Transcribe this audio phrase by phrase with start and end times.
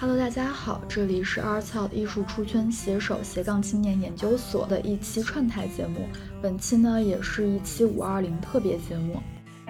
[0.00, 6.08] Hello，大家好，这里是 Arts Out 艺术出圈携手斜杠青年研究所的一期串台节目。
[6.40, 9.20] 本期呢，也是一期五二零特别节目。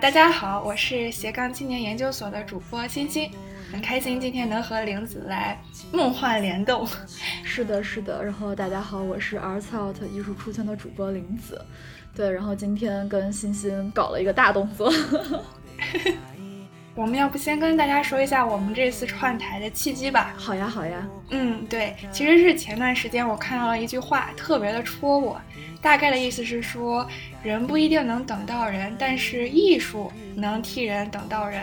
[0.01, 3.31] 大家好，我是斜杠青年研究所的主播欣欣，
[3.73, 5.61] 很开心今天能和玲子来
[5.93, 6.87] 梦幻联动。
[7.43, 8.23] 是的，是的。
[8.23, 11.61] 然后大家好，我是 Arts Out 艺术出圈的主播玲子。
[12.15, 14.93] 对，然后今天跟欣欣搞了一个大动作。
[16.97, 20.33] 我们要不先跟大家说一下我们这次串台的契机吧？
[20.35, 21.07] 好呀，好呀。
[21.29, 25.39] 嗯，对，其实是前段时间我看到了一句话，特别的戳我。
[25.83, 27.07] 大概的意思是说，
[27.43, 31.61] 人不一定能等到人，但是艺术能替人等到人。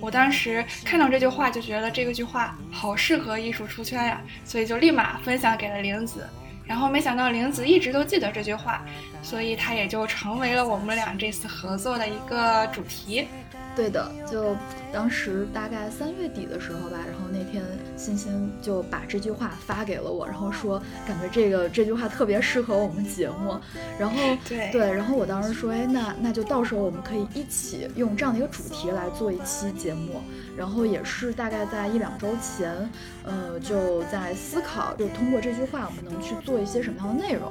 [0.00, 6.28] 我当时看到这句话就觉得这个句话好适合艺术出圈呀，所以就立马分享给了玲子。
[6.64, 8.84] 然后没想到玲子一直都记得这句话，
[9.22, 13.28] 所以她也就成为了我们俩这次合作的一个主题。
[13.74, 14.54] 对的，就
[14.92, 17.64] 当时大概三月底的时候吧，然后那天
[17.96, 23.58] 欣欣就把这句话发给了我，然后说感觉这个这句话特别适合我们节目，
[23.98, 30.20] 然后对对，然后我当时说，哎，那那就到时候我们可以一起用这样的一个主题来做一期节目，
[30.56, 32.88] 然后也是大概在一两周前，
[33.24, 37.50] 呃，就在思考，就通过这句话我们能去做一些什么样的内容，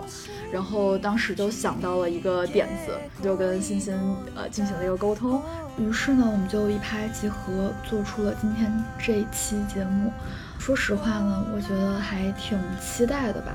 [0.51, 3.95] 然后当时就想到了一个点子，就跟欣欣
[4.35, 5.41] 呃进行了一个沟通。
[5.77, 10.11] 于是呢，我们就一拍即合，做出了今天这一期节目。
[10.59, 13.53] 说实话呢，我觉得还挺期待的吧，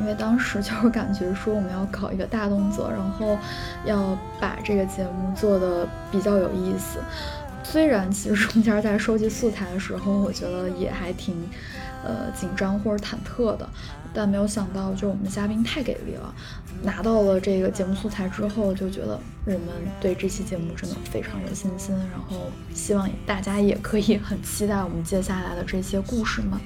[0.00, 3.38] 因为当时就是感觉说我们要搞一个大动作，然后
[3.84, 6.98] 要把这个节目做的比较有意思。
[7.62, 11.36] 虽然其实中间在收集素材的时候，我觉得也还挺。
[12.04, 13.68] 呃，紧张或者忐忑的，
[14.18, 16.34] 但没有想到，就我们的嘉宾太给力了。
[16.82, 19.60] 拿到了这个节目素材之后，就觉得我们
[20.00, 26.58] 对这期节目真的非常有信心，然后希望大家也可以很期待我们接下来的这些故事们。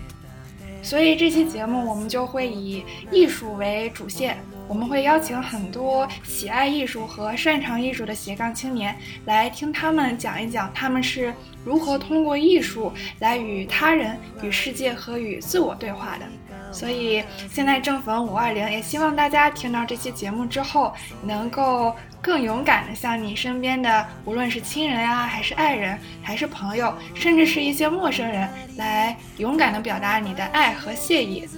[0.82, 4.38] 所以这期节目我们就会以艺术为主线。
[4.66, 8.96] 我们会邀请很多喜爱艺术和擅长艺术的斜杠青年
[9.26, 16.24] 来听他们讲一讲他们是如何通过艺术来与他人、与世界和与自我对话的。
[16.72, 31.48] 所以现在正逢五二零，也希望大家听到这期节目之后，能够更勇敢的向你身边的无论是亲人啊，还是爱人，还是朋友，甚至是一些陌生人，来勇敢的表达你的爱和谢意。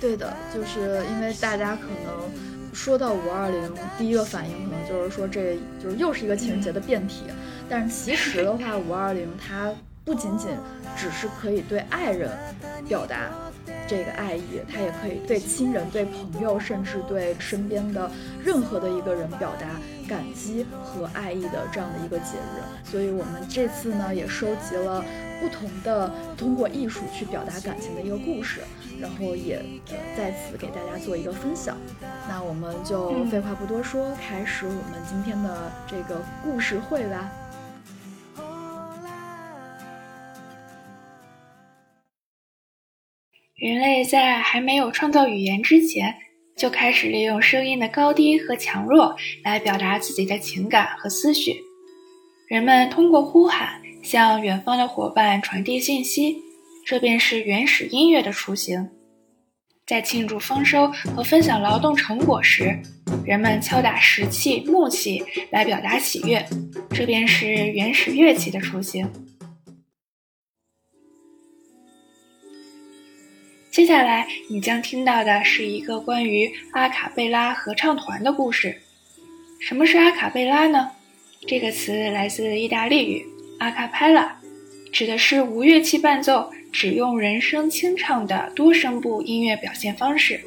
[0.00, 2.50] 对的，就是因为大家可能。
[2.72, 7.24] 说到五二零，第一个反应可能就是说，这就是又是一个情人节的变体。
[7.68, 9.72] 但是其实的话，五二零它
[10.04, 10.50] 不仅仅
[10.96, 12.30] 只是可以对爱人
[12.88, 13.16] 表达
[13.88, 18.10] 这个爱意，它也可以对亲人、对朋友，甚至对身边的
[18.44, 19.66] 任何的一个人表达
[20.08, 22.88] 感激和爱意的这样的一个节日。
[22.90, 25.04] 所以我们这次呢，也收集了
[25.40, 28.60] 不同的通过艺术去表达感情的一个故事。
[29.00, 31.74] 然后也呃在此给大家做一个分享，
[32.28, 37.32] 那我们就废话不多说，开始我们今天的这个故事会吧。
[43.60, 46.14] 人类在还没有创造语言之前，
[46.56, 51.56] 就开始利用声音的高低和强弱来表达自己的情感和思绪。
[52.48, 56.38] 人们通过呼喊向远方的伙伴传递信息。
[56.86, 58.88] 这便是原始音乐的雏形。
[59.86, 62.76] 在庆祝丰收和分享劳动成果时，
[63.26, 66.44] 人们敲打石器、木器来表达喜悦。
[66.90, 69.06] 这便是原始乐器的雏形。
[73.70, 78.76] 接下来你将听到的是一个关于阿卡贝拉合唱团的故事。
[79.60, 80.90] 什么是阿卡贝拉呢？
[81.46, 83.24] 这个词来自意大利语
[83.60, 84.30] “acapella”，
[84.92, 86.50] 指的是无乐器伴奏。
[86.72, 90.40] 只用人声清唱的多声部音乐表现方式。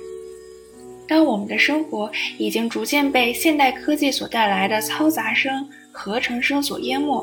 [1.06, 7.22] 当我们的生活已经逐渐被现代科技所带来的嘈杂声、合成声所淹没，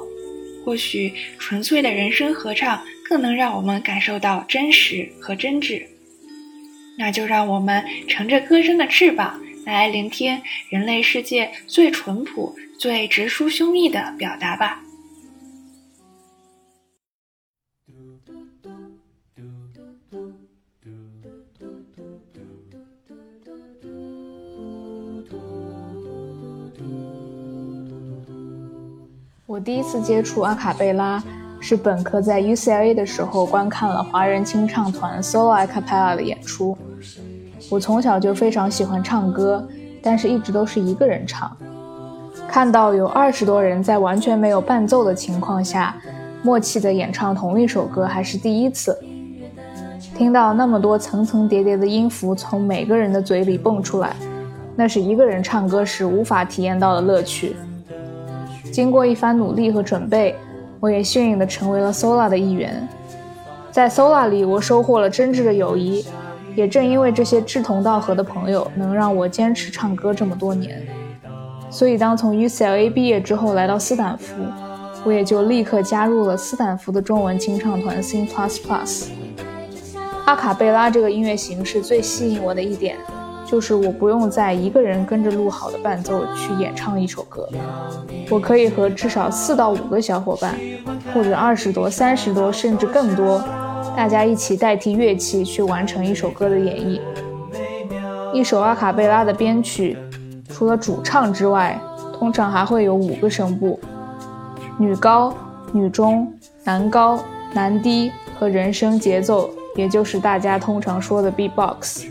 [0.65, 5.83] 或许纯粹的人声合唱更能让我们感受到真实和真挚。
[7.01, 14.83] 那就让我们乘着歌声的翅膀，来聆听人类世界最淳朴、最直抒胸臆的表达吧。
[29.47, 31.23] 我第一次接触阿卡贝拉
[31.63, 36.77] 是本科在 UCLA 的时候观看了华人清唱团 Solo a cappella 的演出。
[37.71, 39.67] 我从小就非常喜欢唱歌，
[40.03, 41.57] 但是一直都是一个人唱。
[42.49, 45.95] 看到有二十多人在完全没有伴奏的情况下，
[46.43, 48.99] 默契地演唱同一首歌还是第一次。
[50.17, 54.16] 听到那么多层层叠叠的音符从每个人的嘴里蹦出来，
[54.75, 57.55] 那是一个人唱歌时无法体验到的乐趣。
[58.73, 60.34] 经过一番努力和准备，
[60.81, 62.87] 我也幸运地成为了 Sola 的一员。
[63.71, 66.05] 在 Sola 里，我收获了真挚的友谊。
[66.60, 70.86] 也正因为这些志同道合的朋友，能让我坚持唱歌这么多年。
[71.71, 74.34] 所以，当从 UCLA 毕业之后来到斯坦福，
[75.03, 79.07] 我也就立刻加入了斯坦福的中文清唱团 Sing Plus Plus。
[80.27, 82.98] 阿卡贝拉这个音乐形式最吸引我的一点，
[83.47, 87.48] 就是我不用再一个人跟着录好的伴奏去演唱一首歌，
[88.28, 90.54] 我可以和至少四到五个小伙伴，
[91.15, 93.42] 或者二十多、三十多，甚至更多。
[94.01, 96.99] 大家一起代替乐器去完成一首歌的演绎。
[98.33, 99.95] 一首阿卡贝拉的编曲，
[100.49, 101.79] 除了主唱之外，
[102.19, 103.79] 通常还会有五个声部：
[104.79, 105.35] 女高、
[105.71, 106.33] 女中、
[106.65, 112.07] 男高、男低和人声节奏，也就是大家通常说的 beatbox。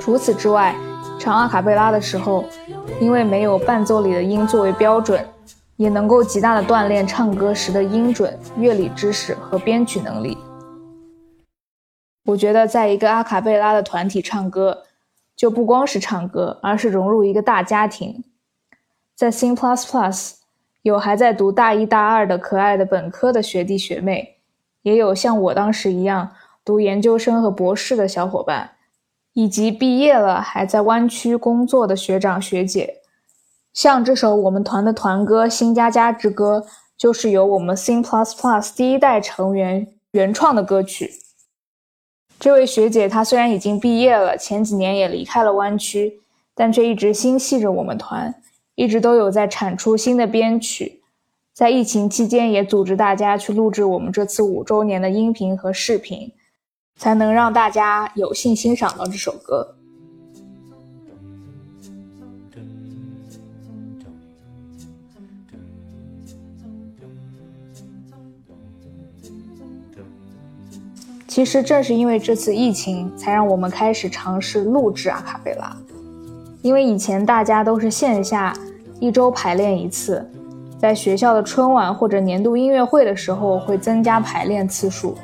[0.00, 0.74] 除此之外，
[1.18, 2.46] 唱阿卡贝拉的时候，
[2.98, 5.22] 因为没有伴奏里的音作为标准，
[5.76, 10.38] 也能够极大的锻炼唱歌时的音准、乐理知识和编曲能力。
[12.30, 14.84] 我觉得，在一个阿卡贝拉的团体唱歌，
[15.34, 18.22] 就不光是唱歌，而是融入一个大家庭。
[19.16, 20.34] 在 Sing Plus Plus，
[20.82, 24.36] 有还在读大一、大二的可爱的本科的学弟学妹，
[24.82, 26.30] 也有像我当时一样
[26.64, 28.70] 读研究生和博士的小伙伴，
[29.32, 32.96] 以及毕业了还在湾区工作的学长学姐。
[33.72, 36.64] 像这首我们团的团歌《新家家之歌》，
[36.96, 41.10] 就是由我们 Sing Plus Plus 第一代成员原创的歌曲。
[42.40, 46.20] 这位学姐，她虽然已经毕业了，前几年也离开了湾区，
[46.54, 48.34] 但却一直心系着我们团，
[48.74, 51.02] 一直都有在产出新的编曲。
[51.52, 56.32] 在疫情期间，也组织大家去录制我们这次五周年的音频和视频，
[56.96, 59.76] 才能让大家有幸欣赏到这首歌。
[71.30, 75.76] 其实正是因为这次疫情，才让我们开始尝试录制阿卡贝拉。
[76.60, 78.52] 因为以前大家都是线下
[78.98, 80.28] 一周排练一次，
[80.76, 85.16] 在学校的春晚或者年度音乐会的时候会增加排练次数。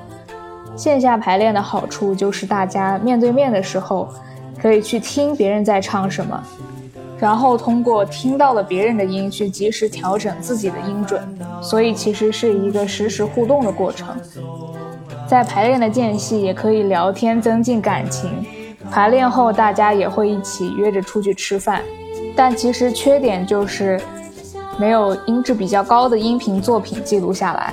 [0.76, 4.09] 线下排练的好处就是大家面对面的时候，
[4.62, 6.41] 可以去听别人在唱什么，
[7.19, 11.20] 然后通过听到了别人的音去及时调整自己的音准，
[11.61, 14.17] 所以其实是一个实时互动的过程。
[15.26, 18.31] 在排练的间隙也可以聊天，增进感情。
[18.90, 21.82] 排练后大家也会一起约着出去吃饭。
[22.37, 24.00] 但其实缺点就是
[24.78, 27.73] 没有音质比较高的音频作品记录下来。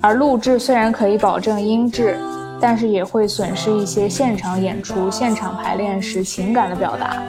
[0.00, 2.16] 而录制虽然可以保证音质，
[2.60, 7.22] 但是也会损失一些现场演出、现场排练时情感的表达。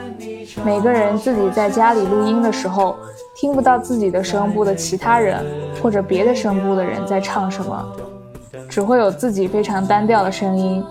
[0.63, 2.95] 每个人自己在家里录音的时候，
[3.35, 5.43] 听不到自己的声部的其他人
[5.81, 7.85] 或者别的声部的人在唱什么。
[8.75, 10.83] 只会有自己非常单调的声音，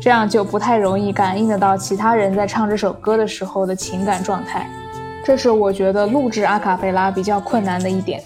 [0.00, 4.70] 这样就不太容易感应得到其他人在唱这首歌的时候的情感状态。
[5.24, 8.22] 这是我觉得录制阿卡贝拉比较困难的一点。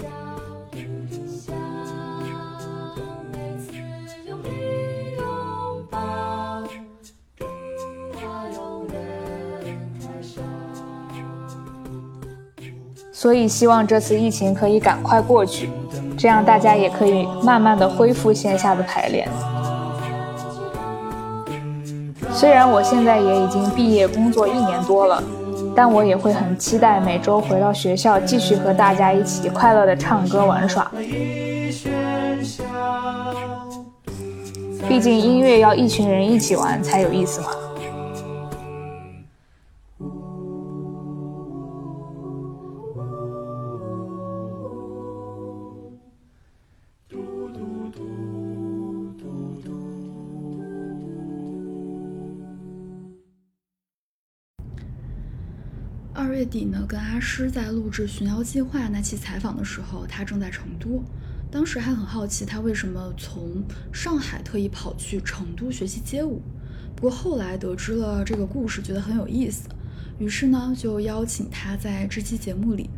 [13.11, 15.71] 所以希望这次疫情可以赶快过去。
[16.23, 19.29] 这样大家也可以慢慢的恢复线下的排练。
[22.33, 25.21] 虽然我现在也已经毕业工作一年多了，
[25.75, 30.89] 但我也会很期待每周回到学校继续和大家一起快乐的唱歌玩耍。
[34.89, 37.49] 毕竟音乐要一群人一起玩才有意思嘛。
[56.43, 61.01] 月底呢，跟阿诗在录制《寻妖计划》那期采访的时候，他正在成都。
[61.53, 66.43] 当时还很好奇他为什么从上海特意跑去成都学习街舞。
[66.97, 69.69] 不过后来得知了这个故事，觉得很有意思，
[70.19, 72.91] 于是呢就邀请他在这期节目里，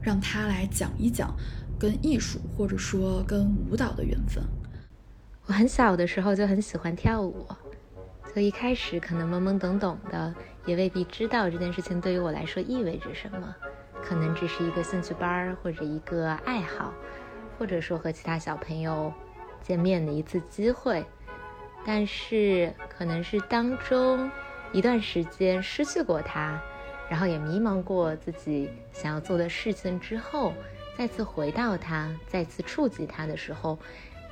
[0.00, 1.34] 让他来讲一讲
[1.76, 4.40] 跟艺术或者说跟舞蹈的缘分。
[5.46, 7.44] 我很小的时候就很喜欢跳舞，
[8.32, 10.32] 所以一开始可能懵懵懂懂的。
[10.66, 13.54] 也未必知道这件事情对于我来说意味着什么，
[14.02, 16.92] 可能只是一个兴趣班儿或者一个爱好。
[17.56, 19.12] 或者说和其他小朋友
[19.62, 21.06] 见面的一次机会。
[21.86, 24.28] 但是可能是当中
[24.72, 26.60] 一段时间失去过他，
[27.08, 30.52] 然后也迷茫过自己想要做的事情之后，
[30.98, 33.78] 再次回到他，再次触及他的时候，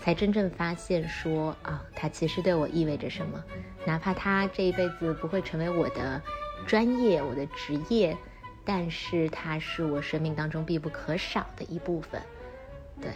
[0.03, 3.43] 才真正发现说啊，他其实对我意味着什么。
[3.87, 6.21] 哪怕他这一辈子不会成为我的
[6.67, 8.17] 专业、我的职业，
[8.65, 12.21] 但是他是我生命当中必不可少的一部分。
[13.01, 13.11] 对。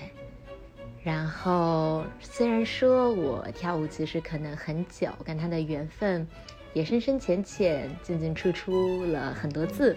[1.02, 6.26] 然后，虽然说我跳舞其实可能很久，跟他的缘分
[6.72, 9.96] 也深深浅浅、进进出出了很多次，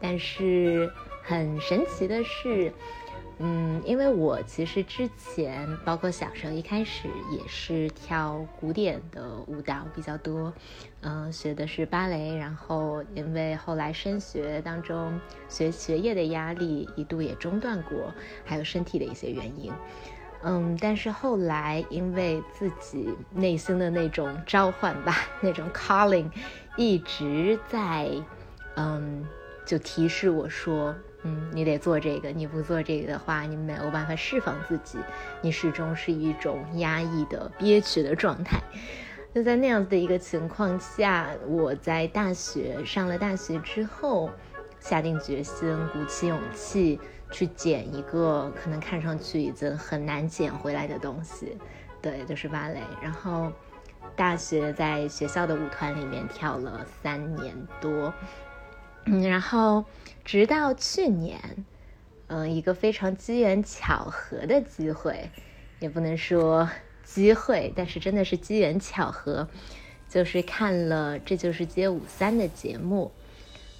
[0.00, 0.90] 但是
[1.22, 2.72] 很神奇的是，
[3.38, 10.50] 嗯，因为我其实之前，包括小时候一开始也是跳古典的舞蹈比较多，
[11.02, 18.10] 嗯，学的是芭蕾，然后因为后来升学当中学学业的压力一度也中断过，
[18.42, 19.70] 还有身体的一些原因。
[20.42, 26.30] 嗯，但是后来因为自己内心的那种召唤吧，那种 calling，
[26.76, 28.10] 一直在，
[28.76, 29.26] 嗯，
[29.66, 30.94] 就提示我说，
[31.26, 34.98] 嗯，你得做这个，你不做这个的话，你没有办法释放自己，
[35.42, 38.60] 你始终是一种压抑的、憋屈的状态。
[39.34, 44.30] 就在那样子的一个情况下，我在大学上了大学之后，
[44.78, 47.00] 下定决心，鼓起勇气。
[47.32, 51.58] 去捡一个可能看上去已经很难捡回来的东西，
[52.00, 52.80] 对，就是芭蕾。
[53.02, 53.50] 然后
[54.14, 58.14] 大学在学校的舞团里面跳了三年多，
[59.06, 59.84] 嗯，然后
[60.24, 61.38] 直到去年，
[62.26, 65.30] 嗯，一个非常机缘巧合的机会，
[65.78, 66.68] 也不能说
[67.04, 69.48] 机会，但是真的是机缘巧合，
[70.08, 73.12] 就是看了《这就是街舞三》的节目。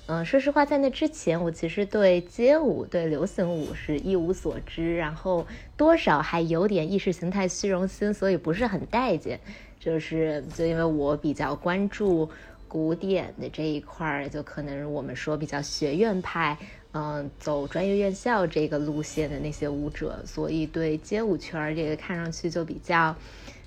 [0.09, 5.45] 嗯，说实话，在那之前，我其实对街舞、对流行舞是一无所知，然后
[5.77, 9.41] 多少还有点意识形态虚荣心，所以不是很待见。
[9.81, 12.31] 就是，就因为我比较关注
[12.69, 16.57] 古典的这一块儿，就可能我们说比较学院派，
[16.93, 23.15] 嗯，走专业院校这个路线的那些舞者，所以对街舞圈儿这个看上去就比较，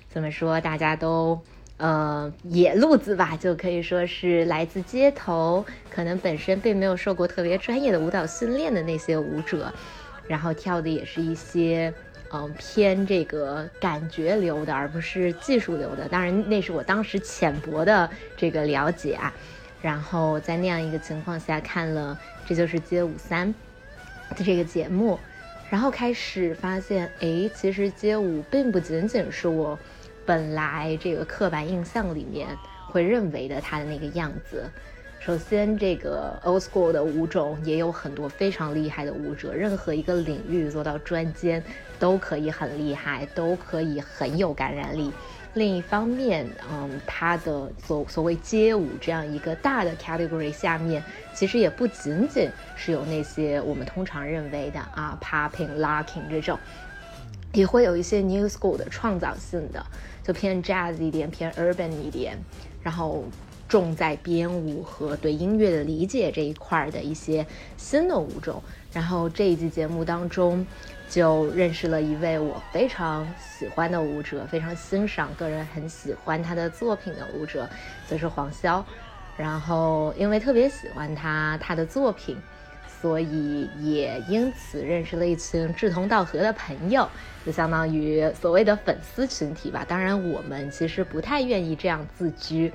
[0.08, 1.40] 怎么说，大家都。
[1.82, 9.72] 呃，野路子吧，就可以说是来自街头，可能本身并没有受过特别专业的舞蹈训练的那些舞者，
[10.28, 11.90] 然后跳的也是一些，
[12.32, 16.08] 嗯，偏这个感觉流的，而不是技术流的。
[16.08, 19.32] 当然，那是我当时浅薄的这个了解啊。
[19.82, 22.18] 然后在那样一个情况下看了
[22.48, 23.48] 《这就是街舞三》
[24.38, 25.18] 的这个节目，
[25.68, 29.78] 然后开始发现，哎，其实街舞并不仅仅是我。
[30.26, 32.46] 本来这个刻板印象里面
[32.86, 34.70] 会认为的他的那个样子，
[35.20, 41.62] 首先这个 old school 的舞种也有很多非常厉害的舞者，任何一个领域做到专尖
[41.98, 45.12] 都可以很厉害，都可以很有感染力。
[45.52, 56.58] 另一方面，嗯，他的所所谓街舞这样一个大的 category 下面，其实也不仅仅是有那些我们通常认为的啊 popping locking 这种，
[57.52, 59.84] 也会有一些 new school 的创造性的。
[60.22, 62.38] 就偏 jazz 一点，偏 urban 一点，
[62.82, 63.24] 然后
[63.70, 67.46] 重在编舞和对音乐的理解这一块的一些
[67.76, 68.60] 新的舞种。
[68.92, 70.66] 然后这一季节目当中，
[71.08, 77.70] 就认识了一位我非常喜欢的舞者，非常欣赏，个人很喜欢他的作品的舞者，
[78.08, 78.82] 就是黄潇。
[79.36, 82.36] 然后因为特别喜欢他他的作品。
[83.00, 87.08] 所以也因此认识了一群志同道合的朋友，
[87.46, 89.86] 就相当于所谓的粉丝群体吧。
[89.88, 92.70] 当然，我们其实不太愿意这样自居，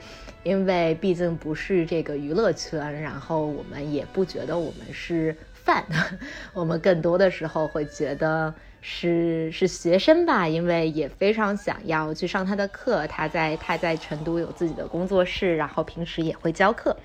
[0.46, 5.84] 因为毕竟不是这个娱乐圈，然后我们也不觉得我们是饭，
[6.54, 13.08] 我们更多的时候会觉得是是学生吧，因为也非常想要去上他的课。
[13.08, 16.96] 他在他在成都有自己的工作室，然后平时也会教课。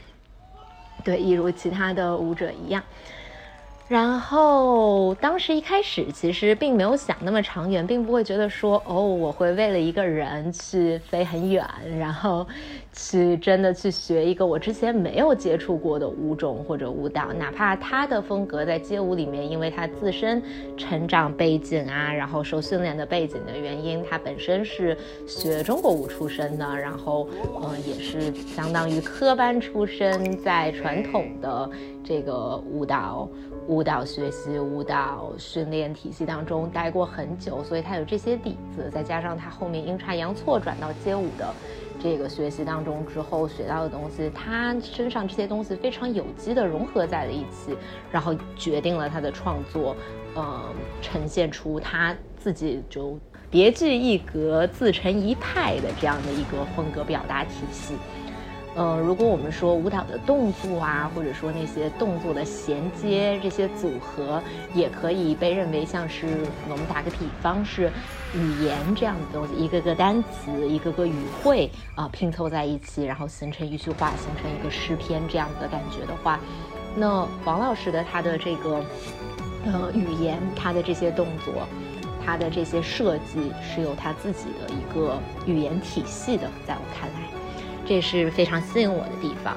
[1.02, 2.82] 对，一如其他的舞者一样。
[3.88, 11.66] 然后当时一开始其实并没有想那么长远，并不会觉得说哦，我会为了一个人去飞很远，
[11.99, 12.47] 然后
[12.92, 20.42] 去真的去学一个我之前没有接触过的舞种或者舞蹈，哪怕他的风格在街舞里面，因为他自身
[20.76, 27.28] 成长背景啊，然后受训练的背景的原因，他本身是学中国舞出身的，然后
[27.62, 31.70] 嗯，也是相当于科班出身，在传统的
[32.04, 33.28] 这个舞蹈。
[33.68, 41.54] 舞蹈学习、舞蹈训练体系当中待过很久，所以他有这些底子，再加上他后面阴差阳错转到街舞的
[42.02, 47.76] 这个学习当中之后学到的东西，他身上这些东西非常有机的融合在了一起，
[48.11, 49.95] 然后决定了他的创作，
[50.35, 50.64] 呃，
[51.02, 53.19] 呈现出他自己就
[53.50, 57.95] 别具一格、自成一派的这样的一个风格表达体系。
[58.76, 64.40] 呃，如果我们说舞蹈的动作啊，或者说那些动作的衔接，这些组合，
[64.72, 67.90] 也可以被认为像是我们打个比方是
[68.32, 76.38] 语言这样的东西，一个个单词，一个个语汇啊拼凑在一起，然后形成一句话，形成一个诗篇这样的感觉的话，
[76.94, 78.84] 那王老师的他的这个
[79.66, 81.66] 呃语言，他的这些动作，
[82.24, 87.29] 他的这些设计是有他自己的一个语言体系的，在我看来。
[87.90, 89.56] 这是非常吸引我的地方，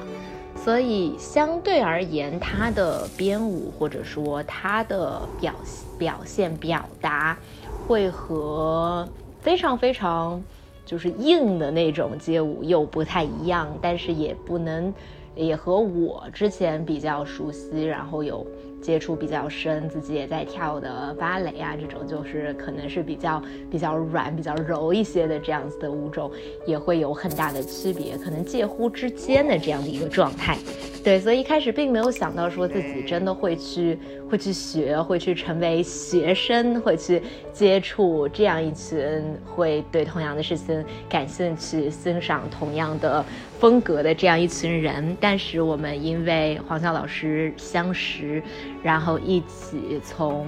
[0.56, 5.54] 所以相对而言，他的编舞或者说他的表
[5.96, 7.38] 表现表达，
[7.86, 9.08] 会和
[9.40, 10.42] 非常非常
[10.84, 14.92] 就是硬的那种街舞又不太一样，但是也不能，
[15.36, 18.44] 也和我之前比较熟悉，然后有。
[18.84, 26.30] 接触比较深，自己也在跳的芭蕾啊，这种就是可能是比较比较软、比较柔一些的这样子的舞种，
[26.66, 30.58] 也会有很大的区别，可能介乎之间的这样的一个状态。
[31.02, 33.98] 对，所以一开始并没有想到说自己真的会去
[34.30, 38.98] 会去学，会去成为学生，会去接触这样一群
[39.44, 43.24] 会对同样的事情感兴趣、欣赏同样的。
[43.60, 48.42] 风格的这样一群人，但是我们因为黄潇老师相识，
[48.82, 50.46] 然后一起从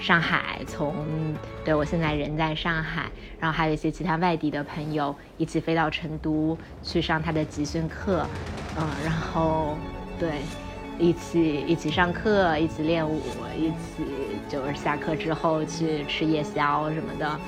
[0.00, 0.92] 上海，从
[1.64, 8.26] 对我现在人在上海，然后还有一些其他外地的朋友一起飞到成都去上他的集训课，
[8.76, 9.76] 嗯，然后
[10.18, 10.30] 对，
[10.98, 13.20] 一起一起上课，一起练舞，
[13.56, 14.04] 一起
[14.48, 17.38] 就是下课之后去吃夜宵什么的。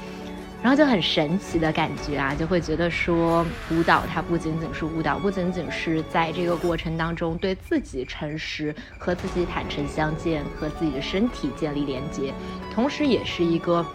[0.61, 12.35] 然后就很神奇的感觉啊，就会觉得说，舞蹈它不仅仅是舞蹈，不仅仅是在这个过程当中对自己诚实，和自己坦诚相见，和自己的身体建立连接，
[12.75, 13.87] 同时也是一个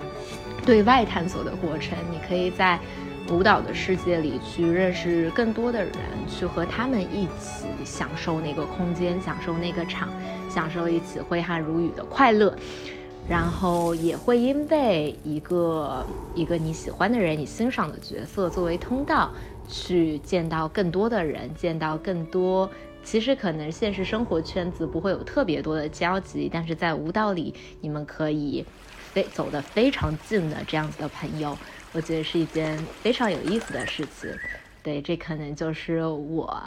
[0.65, 1.97] 对外探索的过程。
[2.09, 2.79] 你可以在
[3.29, 5.93] 舞蹈的世界里去认识更多的人，
[6.27, 10.09] 去和他们一起享受那个空间，享受那个场，
[10.49, 12.55] 享受一起挥汗如雨的快乐。
[13.25, 19.31] 然后也会因为一个一个你喜欢的人、你欣赏的角色作为通道，
[19.69, 22.69] 去见到更多的人，见到更多
[23.01, 28.65] 其实可能现实生活圈子不会有特别多的交集，但是在舞蹈里你们可以
[29.13, 31.57] 非走得非常近的这样子的朋友，
[31.93, 34.29] 我觉得是一件非常有意思的事情。
[34.81, 36.61] 对，这可能就是我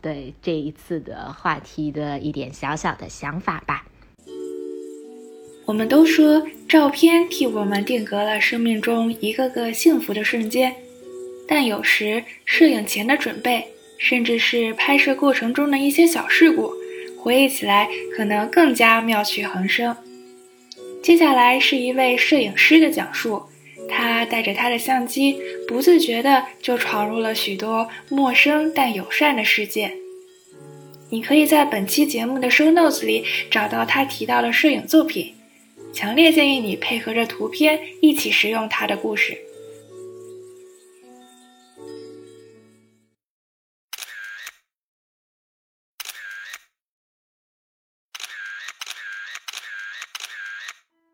[0.00, 3.84] 对这一次的话题的一点小小的想法吧。
[5.64, 10.74] 我们都说照片替我们定格了生命中一个个幸福的瞬间，
[11.46, 16.72] 但有时摄影前的准备，甚至是拍摄过程中的一些小事故，
[17.18, 19.96] 回忆起来可能更加妙趣横生。
[21.02, 23.42] 接下来是一位摄影师的讲述，
[23.88, 29.92] 他带着他的相机，不自觉的就闯入了许多陌生但友善的世界。
[31.10, 35.34] 你可以在本期节目的 show notes 里找到他提到的摄影作品。
[35.92, 39.38] 强烈建议你配合着图片一起使用他的故事。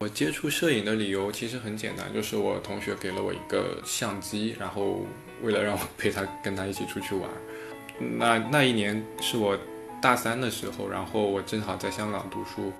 [0.05, 5.07] 我接触摄影的理由其实很简单，就是我同学给了我一个相机，然后
[5.41, 7.31] 为了让我陪他跟他一起出去玩。
[8.19, 9.59] 那那一年是我
[10.03, 12.71] 大三的时候，然后我正好在香港读书。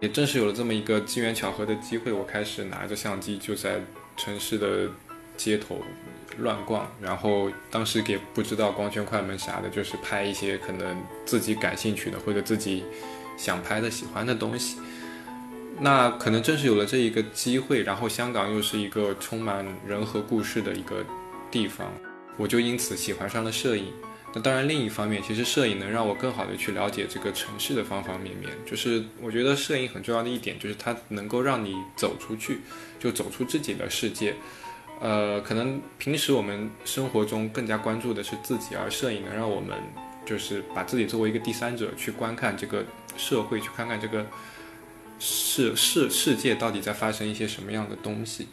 [0.00, 3.78] 也正是有了这么一个机缘巧合的机会，我开始拿着相机就在
[4.16, 4.88] 城市的
[5.36, 5.76] 街头
[6.38, 12.82] 乱逛，然后当时也不知道光圈、快门啥的，就是拍一些可能自己感兴趣的或者自己
[13.36, 14.78] 想拍的、喜欢的东西。
[15.80, 21.04] 那可能正是有了这一个机会，然后香港又是一个充满人和故事的一个
[21.50, 21.92] 地方，
[22.36, 23.92] 我就因此喜欢上了摄影。
[24.34, 28.50] 那当然，另一方面，其实摄影能让我更好的去了解这个城市的方方面面。
[28.64, 32.60] 就是我觉得摄影很重要的一点，就是它能够让你走出去，
[32.98, 34.34] 就走出自己的世界。
[35.00, 39.76] 呃，可能平时我们生活中更加关注的是自己，而摄影能让我们
[40.24, 42.82] 就是把自己作为一个第三者去观看这个
[43.18, 44.24] 社会，去看看这个
[45.24, 48.48] 世世世界到底在发生一些什么样的东西。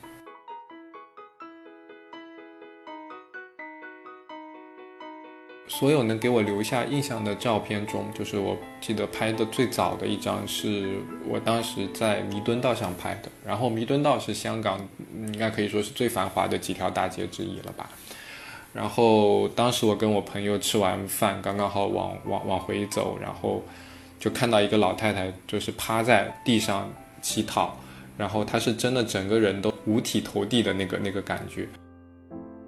[5.68, 13.32] 所有能给我留下印象的照片中，就是我记得拍的最早的一张，是我当时在弥敦道上拍的。
[13.44, 14.80] 然后弥敦道是香港
[15.16, 17.90] 应该可以说是最繁华的几条大街之一了吧。
[18.74, 23.64] 然后当时我跟我朋友吃完饭，刚刚好往往往回走，然后
[24.20, 27.76] 就看到一个老太太，就是趴在地上乞讨，
[28.18, 31.68] 然后她是真的整个人都五体投地的那个那个感觉。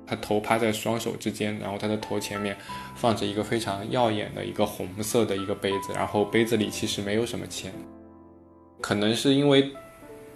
[0.08, 2.58] 她头趴在双手之间，然后她的头前面
[2.96, 7.72] 放着一个非常耀眼的一个红色的一个杯子，然后杯子里其实没有什么钱，
[8.80, 9.72] 可能是因为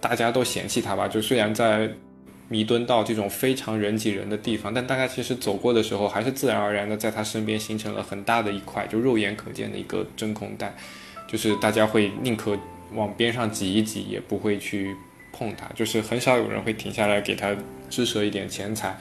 [0.00, 1.90] 大家都嫌弃她吧，就虽然在。
[2.48, 10.72] 弥敦道这种非常人挤人的地方，但大家其实走过的时候，还是自然而然的在他身边形成了很大的一块，就肉眼可见的一个真空带，
[11.26, 12.56] 就是大家会宁可
[12.94, 14.94] 往边上挤一挤，也不会去
[15.32, 17.54] 碰它，就是很少有人会停下来给他
[17.90, 18.98] 施舍一点钱财。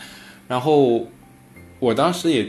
[0.47, 1.07] 然后
[1.79, 2.47] 我当时也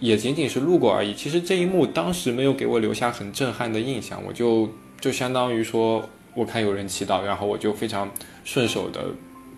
[0.00, 4.68] 也仅仅是路过而已，其实这一幕当时没有给我留下很震撼的印象，我就
[5.00, 8.10] 就相当于说，我看有人祈祷，然后我就非常
[8.44, 9.04] 顺手的。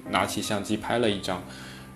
[0.08, 1.40] 拿起相机拍了一张，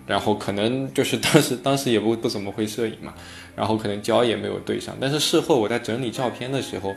[0.07, 3.13] 然后可能就是当时当时也不不怎么会摄影嘛，
[3.57, 4.95] 然后可能焦也没有对上。
[5.01, 6.95] 但是事后我在整理照片的时候，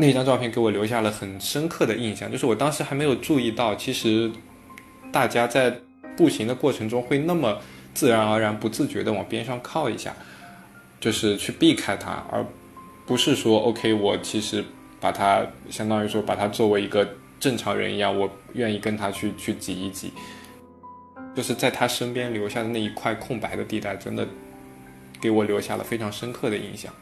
[0.00, 4.30] 那张照片给我留下了很深刻的印象，就是我当时还没有注意到，其实
[5.12, 5.78] 大家在
[6.16, 7.58] 步行的过程中会那么
[7.92, 10.16] 自然而然、不自觉的往边上靠一下，
[10.98, 12.44] 就是去避开它，而
[13.06, 14.64] 不是说 OK，我其实
[14.98, 17.06] 把它相当于说把它作为一个。
[17.40, 20.12] 正常人一样，我愿意跟他去去挤一挤，
[21.34, 24.28] 就是在他身边留下的那一块空白的地带，真的
[25.22, 26.92] 给我留下了非常深刻的印象。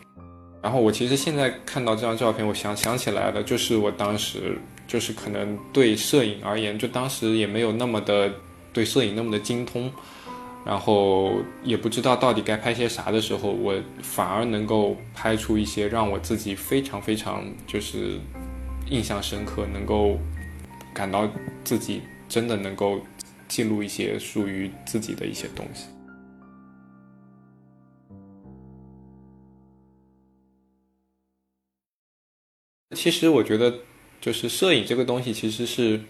[0.62, 8.32] 然后我其实现在看到这张照片，我想想起来的就是我当时就是可能对摄影而言，就当时也没有那么的
[8.72, 9.90] 对摄影那么的精通，
[10.64, 18.18] 然后也不知道到底该拍些啥的时候，我反而能够拍出一些让我自己非常非常就是。
[18.90, 20.18] 印象深刻，能够
[20.94, 21.28] 感到
[21.62, 22.98] 自己真的能够
[23.46, 25.84] 记录一些属于自己的一些东西。
[32.98, 33.72] 其实我觉得，
[34.20, 36.00] 就是摄影这个东西，其实是，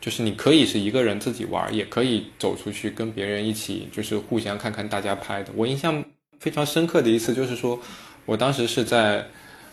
[0.00, 5.50] 就是你可以是一个人自己玩，也可以走出去跟别人一起，就是互相看看大家拍的。
[5.56, 6.04] 我印象
[6.38, 7.80] 非常深刻的一次，就是说
[8.26, 9.26] 我当时是在。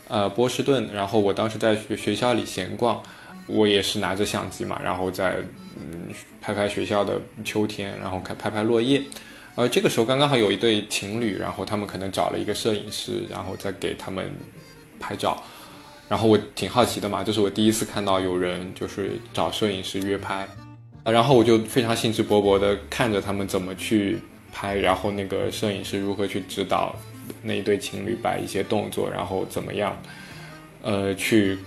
[0.07, 3.01] 呃，波士顿，然后我当时在学学校里闲逛，
[3.47, 5.37] 我也是拿着相机嘛，然后在
[5.77, 9.01] 嗯拍拍学校的秋天，然后拍拍拍落叶，
[9.55, 14.29] 呃，这个时候刚刚好有一对情侣，然后他们可能找了一个摄影师，然后再给他们
[14.99, 15.41] 拍照，
[16.11, 20.45] 然后我挺好奇的嘛，这是我第一次看到有人就是找摄影师约拍，
[21.05, 24.19] 然后我就非常兴致勃勃的看着他们怎么去
[24.51, 26.93] 拍，然后那个摄影师如何去指导。
[27.41, 29.97] 那一对情侣摆一些动作，然后怎么样？
[30.81, 31.57] 呃，去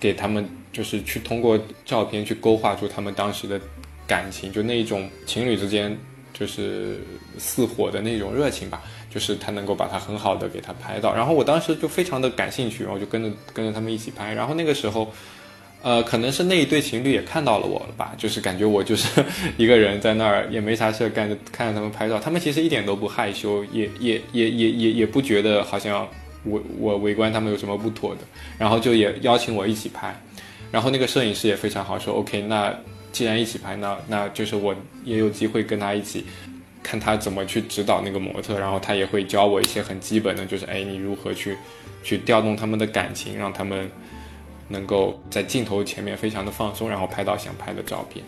[0.00, 3.60] 给他们，就是去通过照片去勾画出他们当时的
[4.08, 5.96] 感情，就那一种情侣之间
[6.32, 7.00] 就是
[7.38, 8.82] 似火的那种热情吧。
[9.10, 14.32] 就是他能够把它很好的给他拍到，然后我当时就非常的感兴趣，然后就跟着跟着他们一起拍。
[14.34, 15.12] 然后那个时候。
[15.80, 19.24] 呃，可能是那一对情侣也看到了我了吧，就是感觉我就是
[19.56, 22.18] 一个人在那儿也没啥事干，看着他们拍照。
[22.18, 26.04] 他们其实一点都不害羞，也也也也也也不觉得好像
[26.42, 28.22] 我我围观他们有什么不妥的，
[28.58, 30.20] 然后就也邀请我一起拍。
[30.72, 32.74] 然后那个摄影师也非常好，说 OK，那
[33.12, 36.26] 既然一起拍，那那就是我也有机会跟他一起
[36.88, 41.56] 看他怎么去指导那个模特，然后他也会教我一些很基本的，就是哎，你如何去
[42.02, 43.90] 去调动他们的感情，让他们。
[44.70, 48.22] 能够在镜头前面非常的放松，然后拍到想拍的照片。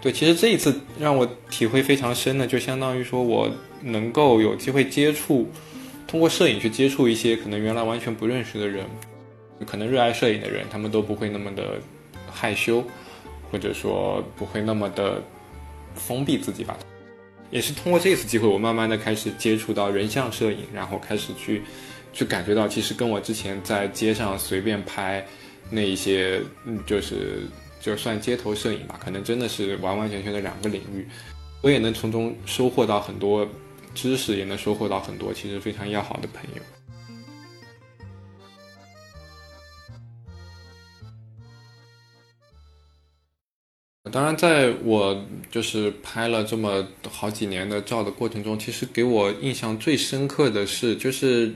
[0.00, 3.50] 对，其实这一次让我体会非常深的，就相当于说我
[3.82, 5.46] 能够有机会接触，
[6.06, 8.86] 通过摄影去接触一些可能原来完全不认识的人，
[9.66, 11.78] 可能热爱摄影的人，他们都不会那么的
[12.32, 12.82] 害羞，
[13.50, 15.22] 或者说不会那么的
[15.94, 16.74] 封闭自己吧。
[17.54, 21.62] 也是通过这次机会，我慢慢的开始接触到人像摄影，然后开始去
[22.12, 25.24] 去感觉到，其实跟我之前在街上随便拍。
[25.70, 27.42] 那一些，嗯，就是
[27.80, 31.06] 就算街头摄影吧，可能真的是完完全全的两个领域。
[31.62, 33.48] 我也能从中收获到很多
[33.94, 36.73] 知识，也能收获到很多其实非常要好的朋友。
[44.12, 51.54] 当然，在我就是拍了这么好几年的照的过程中，其实给我印象最深刻的是，就是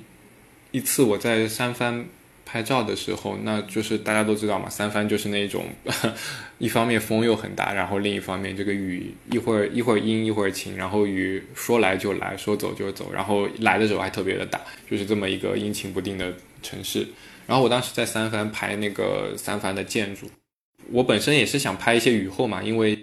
[0.70, 2.06] 一次我在三藩。
[2.50, 5.66] 拍照的时候，那就是大家都知道嘛，三藩就是那种，
[6.56, 14.58] 一方面风又很大，然后另一方面这个雨一会儿一会儿阴一会儿晴，然后雨说来就来，说走就走，然后来的时候还特别的大，
[14.90, 16.32] 就是这么一个阴晴不定的
[16.62, 17.06] 城市。
[17.46, 20.26] 然后我当时在三藩拍那个三藩的建筑，
[20.90, 22.98] 我本身也是想拍一些雨后嘛，因为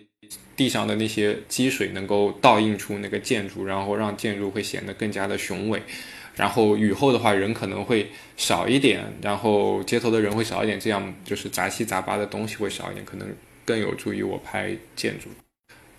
[0.56, 5.82] 地上的那些积水能够倒映出那个建筑，然后让建筑会显得更加的雄伟。
[6.36, 13.28] 然后雨后的话，人可能会少一点，然后街头的人会少一点，这样就是杂七杂八的东西会少一点，可能
[13.64, 15.30] 更有助于我拍建筑。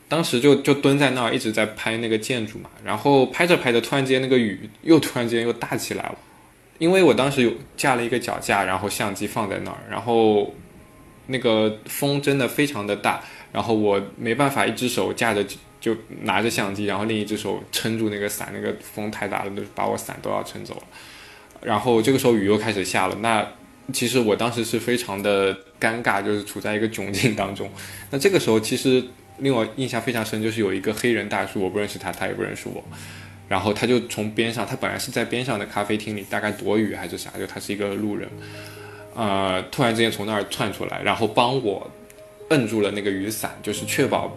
[0.09, 6.19] 当时就就蹲在那儿一直在拍那个建筑嘛，然后拍着拍着，突然间那个雨又突然间又大起来了，
[6.79, 10.55] 因为我当时有架了一个脚架，然后相机放在那儿，然后
[11.27, 15.45] 那个风真的非常的大，然后我没办法一只手架着
[15.81, 20.83] 就拿着相机，然后另一只手撑住那个伞，那个风太大了，都把我伞都要撑走了。
[21.63, 23.47] 然后这个时候雨又开始下了，那
[23.93, 27.71] 其实我当时是非常的尴尬，就是处在一个窘境当中。
[28.11, 29.05] 那这个时候其实。
[29.41, 32.83] 令我印象非常深，就是有一个黑人大叔，我不认识他，他也不认识我，
[33.51, 38.27] 然后他就从边上，他本来是在边上的咖啡厅里，大概躲雨还是啥，就他是一个路人，
[39.17, 41.91] 呃，突然之间从那儿窜出来，然后帮我
[42.51, 44.37] 摁住了那个雨伞，就是确保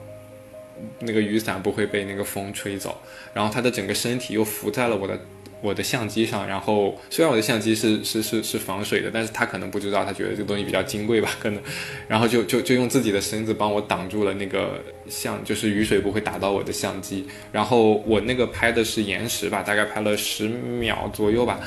[1.00, 2.98] 那个雨伞不会被那个风吹走，
[3.34, 5.20] 然后他的整个身体又浮在了我的。
[5.62, 11.62] 我的相机上，然后虽然我的相机是是是是防水的，但是他可能不知道，他觉得这个东西比较金贵吧，可能，
[12.08, 17.28] 然后就就就用自己的身子帮我挡住了那个相，就是雨水不会打到我的相机。
[17.52, 21.60] 然后我那个拍的是延时吧，大概拍了十秒左右吧，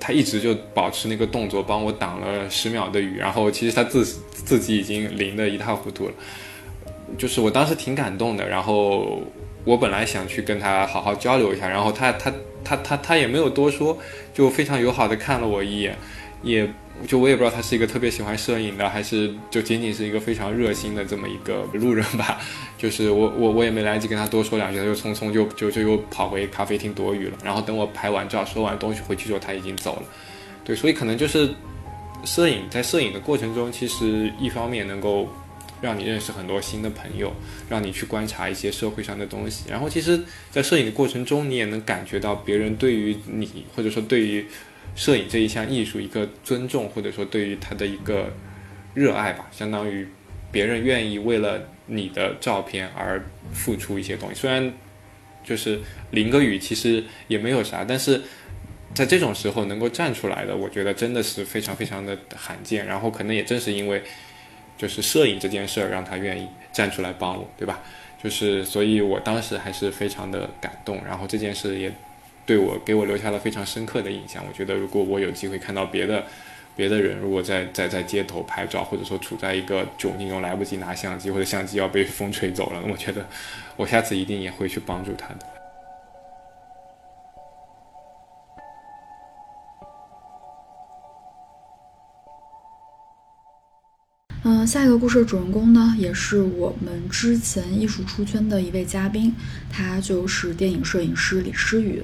[0.00, 3.18] 他一直就保持那个动作帮我挡了十秒的雨。
[3.18, 6.12] 然后其实他自自己已经淋得一塌糊涂了，
[7.16, 8.48] 就是我当时挺感动的。
[8.48, 9.22] 然后
[9.64, 12.32] 我本来想去跟他好好交流一下，然后他他。
[12.64, 13.96] 他他他也没有多说，
[14.34, 15.96] 就非常友好的看了我一眼，
[16.42, 16.68] 也
[17.06, 22.40] 就我也不知道他是一个特别喜欢摄影的，还是就仅仅是一个非常热心的这么一个路人吧。
[22.76, 27.38] 就是我我我也没来得及跟他多说两句，他就匆匆就就就又跑回咖啡厅躲雨了。
[27.44, 30.02] 然后等我拍完照、收完东西回去之后，他已经走了。
[30.64, 31.50] 对，所以可能就是
[32.24, 35.28] 摄影在摄影的过程中，其实一方面能够。
[35.80, 37.32] 让你认识很多新的朋友，
[37.68, 39.70] 让你去观察一些社会上的东西。
[39.70, 44.44] 然后，其实，在摄影的过程中，你也能感觉到别人对于你，或者说对于
[44.98, 48.32] 摄影这一项艺术一个尊重，或者说对于他的一个
[48.94, 49.46] 热爱吧。
[49.52, 50.08] 相当于
[50.50, 54.34] 别人愿意为了你的照片而付出一些东西。
[54.34, 54.72] 虽然
[55.44, 55.80] 就是
[56.10, 58.20] 淋个雨，其实也没有啥，但是
[58.92, 62.84] 在这种时候能够站出来的，我觉得真的是非常非常的罕见。
[62.84, 64.02] 然后，可能也正是因为。
[64.76, 67.80] 就是摄影这件事儿让他愿意站出来帮我，对吧？
[68.22, 71.02] 就是所以，我当时还是非常的感动。
[71.04, 71.92] 然后这件事也
[72.48, 74.42] 对我给我留下了非常深刻的印象。
[74.48, 76.24] 我觉得，如果我有机会看到别的
[76.74, 83.26] 别的人，如果在在在街头拍照，或者说处在一个窘境中来不及拿相机，或者相机要被风吹走了，我觉得
[83.76, 85.46] 我下次一定也会去帮助他的。
[94.44, 99.34] 嗯，下一个故事的主人公呢，也是我们之前艺术出圈的一位嘉宾，
[99.70, 102.02] 他就是电影摄影师李诗雨。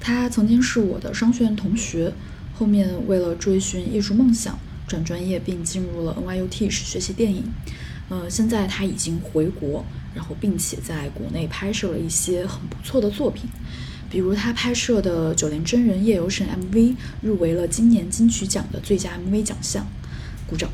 [0.00, 2.12] 他曾经是我的商学院同学，
[2.54, 4.58] 后面为了追寻艺术梦想
[4.88, 7.44] 转专业，并进入了 NYUT 学习电影。
[8.08, 9.84] 呃，现在他已经回国，
[10.14, 13.48] 然后并且在国内拍摄了一些很不错的作品，
[14.10, 19.86] 比如他拍摄的《九连真人夜游神》MV 入围了今年金曲奖的最佳 MV 奖项，
[20.48, 20.68] 鼓掌。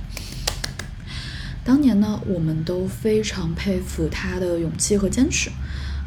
[1.62, 5.50] 当年呢，我们都非常佩服他的勇气和坚持。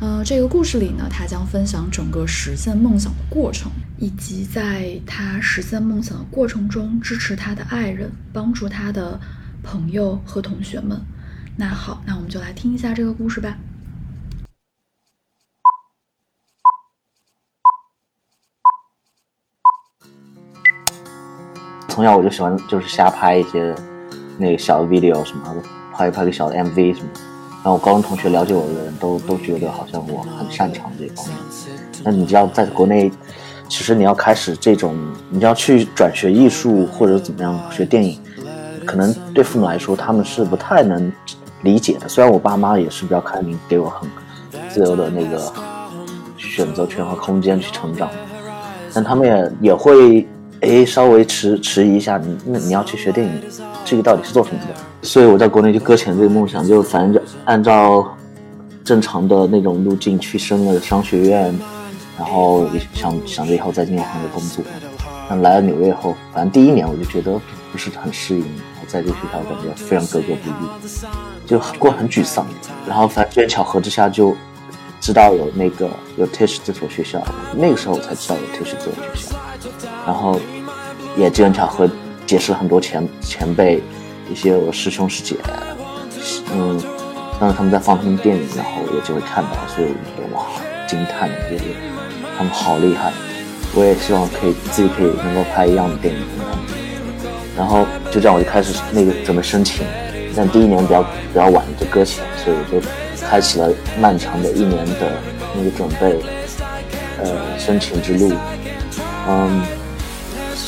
[0.02, 9.20] 呃，这个故事里呢，他将分享整个实现梦想的过程，以及在他实现梦想的过程中支持他的爱人、帮助他的
[9.62, 11.02] 朋友和同学们。
[11.58, 13.58] 那好，那我们就来听一下这个故事吧。
[21.90, 23.76] 从小我就喜欢，就是瞎拍一些。
[24.42, 25.62] 那个小 video 什么的，
[25.94, 27.10] 拍一拍个小的 MV 什么，
[27.62, 31.36] 然后我高中同学了解我的人都都觉得好像我很擅长这方面。
[32.04, 33.12] 那你知道，在国内，
[33.68, 34.96] 其实你要开始这种，
[35.30, 38.20] 你要去转学艺术或者怎么样学电影，
[38.86, 41.12] 可能对父母来说他们是不太能
[41.64, 42.08] 理解的。
[42.08, 44.10] 虽然我爸妈也是比较开明，给我很
[44.70, 45.52] 自由的那个
[46.38, 48.10] 选择权和空间去成长，
[48.94, 50.28] 但他们也也会。
[50.62, 53.42] 哎，稍微迟迟疑一下，你那你要去学电影，
[53.86, 54.74] 这个到底是做什么的？
[55.02, 58.06] 所以我在国内就搁浅这个梦想，就反正就按照
[58.84, 61.58] 正常的那种路径去升了商学院，
[62.18, 64.64] 然后想想着以后在金融行业工作。
[65.30, 67.40] 那来了纽约以后，反正第一年我就觉得
[67.72, 68.42] 不是很适应，
[68.82, 70.70] 我在这个学校感觉非常格格不入，
[71.46, 72.46] 就过很沮丧。
[72.86, 74.36] 然后反正机缘巧合之下就
[75.00, 77.24] 知道有那个有 Tisch 这所学校，
[77.56, 79.36] 那个时候我才知道有 Tisch 这所学校。
[80.06, 80.40] 然后
[81.18, 81.90] 也机缘巧合
[82.26, 83.82] 结识了很多前前辈，
[84.32, 85.36] 一些我师兄师姐，
[86.54, 86.82] 嗯，
[87.40, 90.46] 当时他们在放他们电影，然后我就会看到，所以我觉得哇，
[90.88, 91.64] 惊叹就是
[92.38, 93.12] 他们好厉害。
[93.76, 96.22] 我也希望可以自己可以能够拍一样的电影。
[97.56, 99.86] 然后就这样，我就开始那个准备申请。
[100.36, 102.88] 但第一年比较比较晚就搁浅，所以我就
[103.28, 105.12] 开启了漫长的一年的
[105.56, 106.20] 那个准备，
[107.22, 108.32] 呃，申请之路。
[109.28, 109.62] 嗯，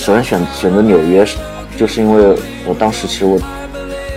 [0.02, 1.24] 首先选选择纽约，
[1.78, 2.36] 就是因为
[2.66, 3.40] 我当时其实我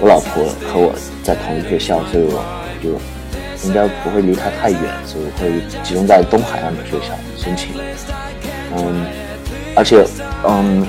[0.01, 2.43] 我老婆和我在同一个学校，所以我
[2.83, 2.89] 就
[3.69, 7.75] 应该不会离她太远，所以我会集中在东海岸的学校申请。
[8.79, 9.05] 嗯，
[9.77, 10.07] 而且
[10.49, 10.87] 嗯。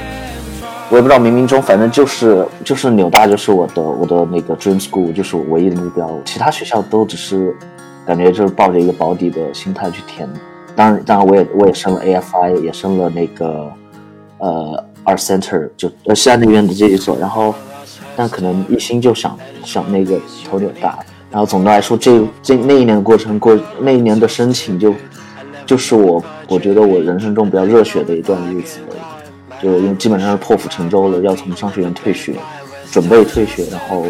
[0.92, 6.08] 我也不知道冥冥中，反正就是就是纽大就是我的我的那个 dream school，就是我唯一的目标。
[6.24, 7.58] 其他学校都只是
[8.06, 10.30] 感觉就是抱着一个保底的心态去填。
[10.76, 13.68] 当然，当然我也我也升了 AFI，也升了那个
[14.40, 17.18] 呃 Art Center，就呃西安那边的这一所。
[17.18, 17.54] 然后，
[18.16, 20.20] 但可能一心就想想那个
[20.50, 20.98] 投纽大。
[21.32, 24.94] 然后总的来说，这这那一年的过程过那一年的申请就
[25.66, 28.80] 就是我我觉得我人生中比较热血的一段日子。
[29.62, 32.36] 就因为基本上是破釜沉舟了，要从商学院退学，
[32.92, 34.06] 准备退学，然后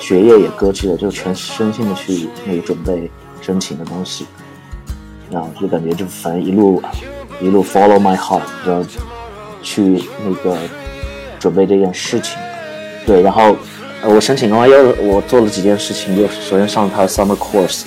[0.00, 3.10] 学业也搁置了，就全身心的去那个准备
[3.42, 4.26] 申请的东西，
[5.30, 6.82] 然后就感觉就反正一路
[7.42, 8.82] 一路 follow my heart，然后
[9.66, 10.56] 去那个
[11.40, 12.38] 准备这件事情。
[13.04, 13.56] 对，然后
[14.04, 17.86] 我申请的话，要我做了几件事情，就首先上了他的 summer course，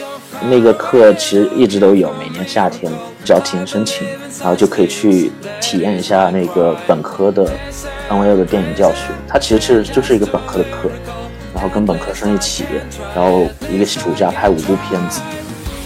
[0.50, 2.92] 那个课其实一直都有，每年夏天
[3.24, 4.06] 只要提前申请。
[4.40, 7.46] 然后就可以去体验一下那个本科的
[8.10, 10.90] NYU 的电影教学，它其实是就是一个本科的课，
[11.54, 12.64] 然后跟本科生一起，
[13.14, 15.20] 然后一个暑假拍五部片子，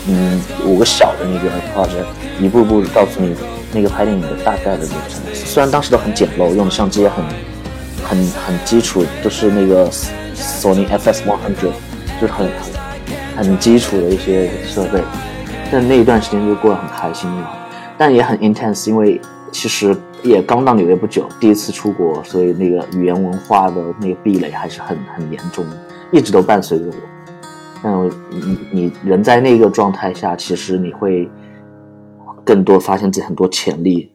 [0.08, 2.06] 嗯，五个小的那个课程
[2.39, 3.34] 一步步告诉你
[3.73, 5.21] 那个拍电影的大概的流程。
[5.33, 7.23] 虽然当时都很简陋，用的相机也很
[8.03, 9.89] 很很基础，都是那个
[10.33, 11.38] 索尼 FS100，
[12.21, 12.47] 就是很
[13.36, 15.01] 很很基础的一些设备，
[15.71, 17.49] 但那一段时间就过得很开心嘛。
[17.97, 19.19] 但也很 intense，因为
[19.51, 25.63] 其实也刚到纽约不久，第一次出国，所以那个语言文化的那个壁垒还是很很严重，
[26.12, 26.93] 一直都伴随着我。
[27.83, 27.93] 但
[28.29, 31.29] 你你人在那个状态下，其实你会
[32.43, 34.12] 更多发现自己很多潜力，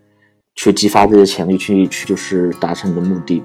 [0.55, 3.43] 去激发自己的潜力，去去就是达成你的目的。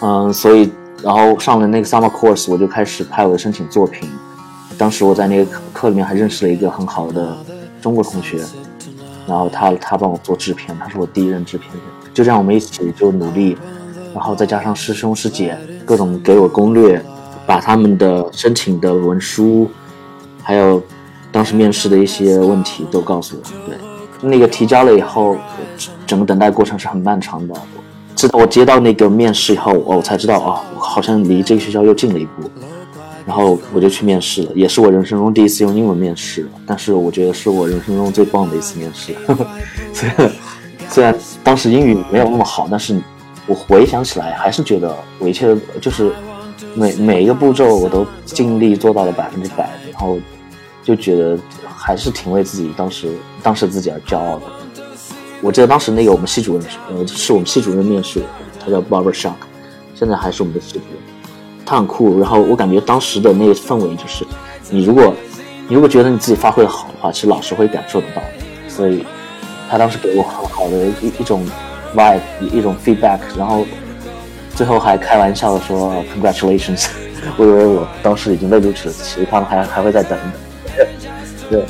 [0.00, 0.70] 嗯，所以
[1.02, 4.08] 然后上了那个 summer course，我就开始拍我的申请作品。
[4.76, 7.36] 当时我在那个课里面还认识了一个很好的
[7.80, 8.40] 中国同学。
[9.26, 13.58] 然后他他帮我做制片，他是我第一任制片人，就这样我们一起就努力，
[14.14, 15.54] 然后再加上师兄师姐
[15.84, 16.98] 各种给我攻略，
[17.46, 19.68] 把他们的申请的文书，
[20.42, 20.82] 还有
[21.30, 23.42] 当时面试的一些问题都告诉我。
[23.66, 23.76] 对，
[24.20, 25.36] 那个提交了以后，
[26.06, 27.54] 整个等待过程是很漫长的。
[28.16, 32.50] 直到我接到那个面试以后，我才知道哦，好像离这个学校又近了一步。
[33.26, 39.14] 然后我就去面试了，也是我人生中第一次用英文面试，但是我觉得是我人生中最棒的一次面试。
[39.92, 40.32] 虽然
[40.88, 42.98] 虽然当时英语没有那么好，但是
[43.46, 46.10] 我回想起来还是觉得我一切就是
[46.74, 50.18] 每每一个步骤我都尽力做到了百分之百，然后
[50.82, 51.38] 就觉得
[51.76, 54.42] 还是挺为自己当时当时自己而骄傲的。
[55.40, 58.22] 我记得当时那个我们系主任呃是我们系主任面试，
[58.58, 59.34] 他叫 Barbara Shark，
[59.94, 60.98] 现在还是我们的系主任。
[61.64, 64.26] 他很酷，然后我感觉当时的那个氛围就是，
[64.70, 65.14] 你如果，
[65.68, 68.22] 你如果觉得你自己发挥的好的话，其实老师会感受得到。
[68.68, 69.04] 所以，
[69.70, 71.46] 他当时给我很好的一一种
[71.94, 73.66] vibe，一种 feedback，然后
[74.54, 76.86] 最后还开玩笑的说 congratulations。
[77.36, 80.86] 我以为我当时已经被录取了，其实他们还还会再等等。
[81.50, 81.64] 对。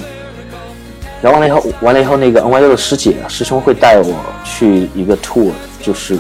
[1.20, 5.50] 然后完了以后，完了以后那个 NYU 的师姐师兄会带我去一个 tour，
[5.80, 6.18] 就是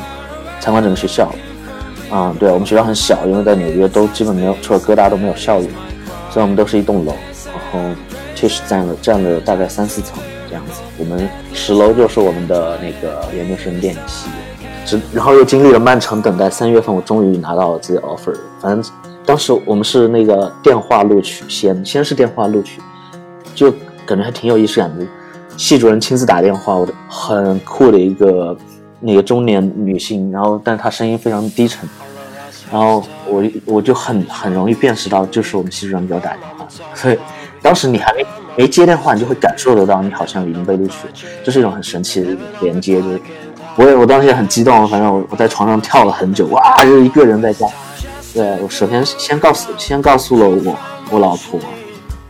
[0.60, 1.32] 参观整个学校。
[2.10, 5.70] 啊，对，我们学校很小，因为在纽约都基本没有，除了哥大都没有校园，
[6.30, 7.12] 所以我们都是一栋楼，
[7.44, 7.94] 然后
[8.34, 10.80] 确实占了占了大概三四层这样子。
[10.96, 14.26] 我们十楼就是我们的那个研究生电影系，
[14.86, 18.34] 只然后又经历了漫长等待，三月份我终于拿到了自己的 offer。
[18.58, 18.92] 反正
[19.26, 22.80] 当时我们是那个电话录取，先先是电话录取，
[23.54, 23.70] 就
[24.08, 25.06] 感觉还挺有仪式感的。
[25.56, 28.56] 系主任亲自打电话，我的很酷的一个。
[29.00, 31.88] 那个中年女性，然后，但是她声音非常低沉，
[32.68, 37.16] 然后我我就很很容易辨识到，就是我们系主任给我打电话，所以
[37.62, 41.06] 当时你还没没接电话，你就会感受得到你好像已经被录取，
[41.44, 43.20] 这是一种很神奇的连接，就是
[43.76, 47.68] 我也我当时也很激动，反正我我在床上跳了很久，哇，就一个人在家，
[48.34, 50.76] 对我首先先告诉先告诉了我
[51.12, 51.60] 我老婆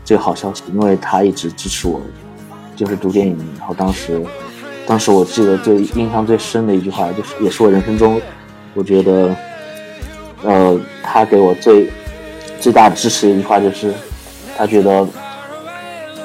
[0.08, 2.00] 这个好消息，因为他一直支持我，
[2.74, 4.24] 就是读电影，然后当时。
[4.86, 8.18] 当时我记得最印象最深的一句话，就是也是我人生中，
[8.72, 9.36] 我觉得，
[10.42, 11.90] 呃，他给我最
[12.58, 13.92] 最大的支持的一句话，就是
[14.56, 15.06] 他觉得，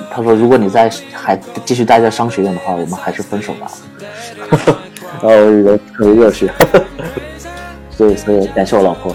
[0.10, 3.70] 他说如果你在还继续待在商学院的话，我们还是分手吧。
[5.22, 6.50] 然后我觉得特别热血，
[7.92, 9.14] 所以所以感谢我老婆。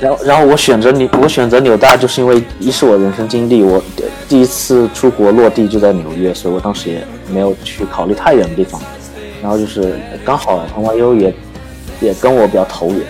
[0.00, 3.82] 然后然后我选择你，我选择纽大，就是因为一是我人生经历，我
[4.28, 8.80] 第一次出国落地就在纽约，所以我当时也没有去考虑太远的地方。
[9.42, 9.94] 然后就是
[10.24, 11.34] 刚好 NYU 也
[12.00, 13.00] 也跟我比较投缘，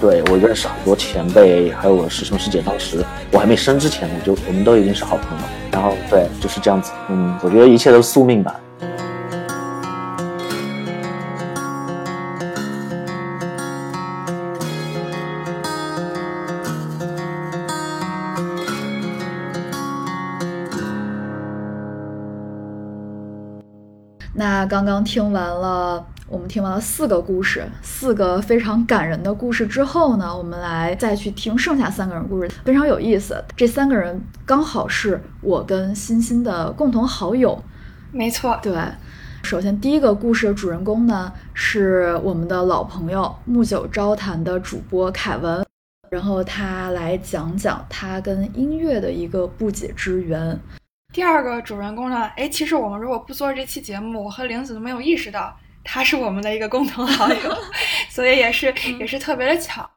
[0.00, 2.60] 对我认识很多前辈，还有我师兄师姐。
[2.60, 5.44] 当时我还没升之前，我就我们都已经是好朋友。
[5.72, 6.92] 然后对，就是这样子。
[7.10, 8.54] 嗯，我觉得一切都是宿命吧。
[24.48, 33.42] 那刚刚听完了，我们听完了四个故事，四个非常感人的故事之后呢，我们来再去听剩下三个人故事，非常有意思。
[33.56, 37.60] 这三个人刚好是我跟欣欣的共同好友，
[38.12, 38.56] 没错。
[38.62, 38.72] 对，
[39.42, 45.66] 首先第一个故事的主人公呢是我们的老朋友木九招谈的主播凯文，
[46.08, 50.56] 然后他来讲讲他跟音乐的一个不解之缘。
[51.16, 52.30] 第二个主人公呢？
[52.36, 57.56] 哎，其实我们如果不做这期节目，我和玲子都没有意识到他是我们的一个共同好友，
[58.10, 58.66] 所以也是
[58.98, 59.88] 也是特别的巧。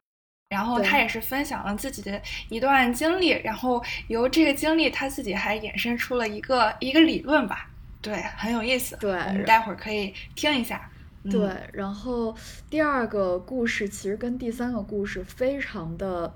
[0.47, 7.67] 然后他也是分享了自己的一段经历，然后由这个经历他自己还衍生出了一个一个理论吧，
[8.01, 8.95] 对，很有意思。
[8.95, 10.89] 对，我们待会儿可以听一下。
[11.29, 12.33] 对，然后
[12.69, 16.33] 第二个故事其实跟第三个故事非常的。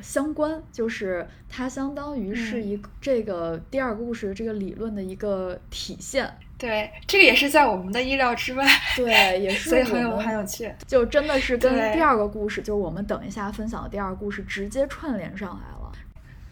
[0.00, 6.32] 相关就是它相当于是一这个第二个故事这个理论的一个体现。
[6.56, 8.64] 对，这个也是在我们的意料之外。
[8.96, 10.72] 对，也 是，所以很有很有趣。
[10.86, 15.92] 就真的是跟第二个故事，就是我们等一下分享的第二个故事直接串联上来了。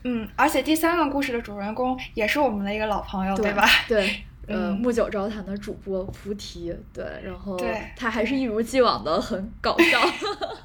[0.02, 3.68] 嗯，而且第三个故事的主人公也是我们的一个老朋友，对吧？
[3.86, 4.24] 对。
[4.50, 7.58] 呃，木九招谈的主播菩提，对，然后
[7.96, 10.00] 他还是一如既往的很搞笑。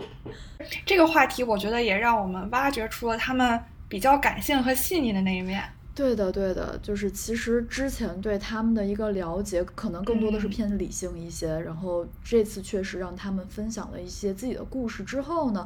[0.86, 5.63] 这个话题，我觉得也让我们挖掘出了他们比较感性和细腻的那一面。
[5.93, 15.65] 对的，对的，就是其实之前对他们的一个了解，可能更多的是偏理性一些，然后这次确实让他们分享了一些自己的故事之后呢，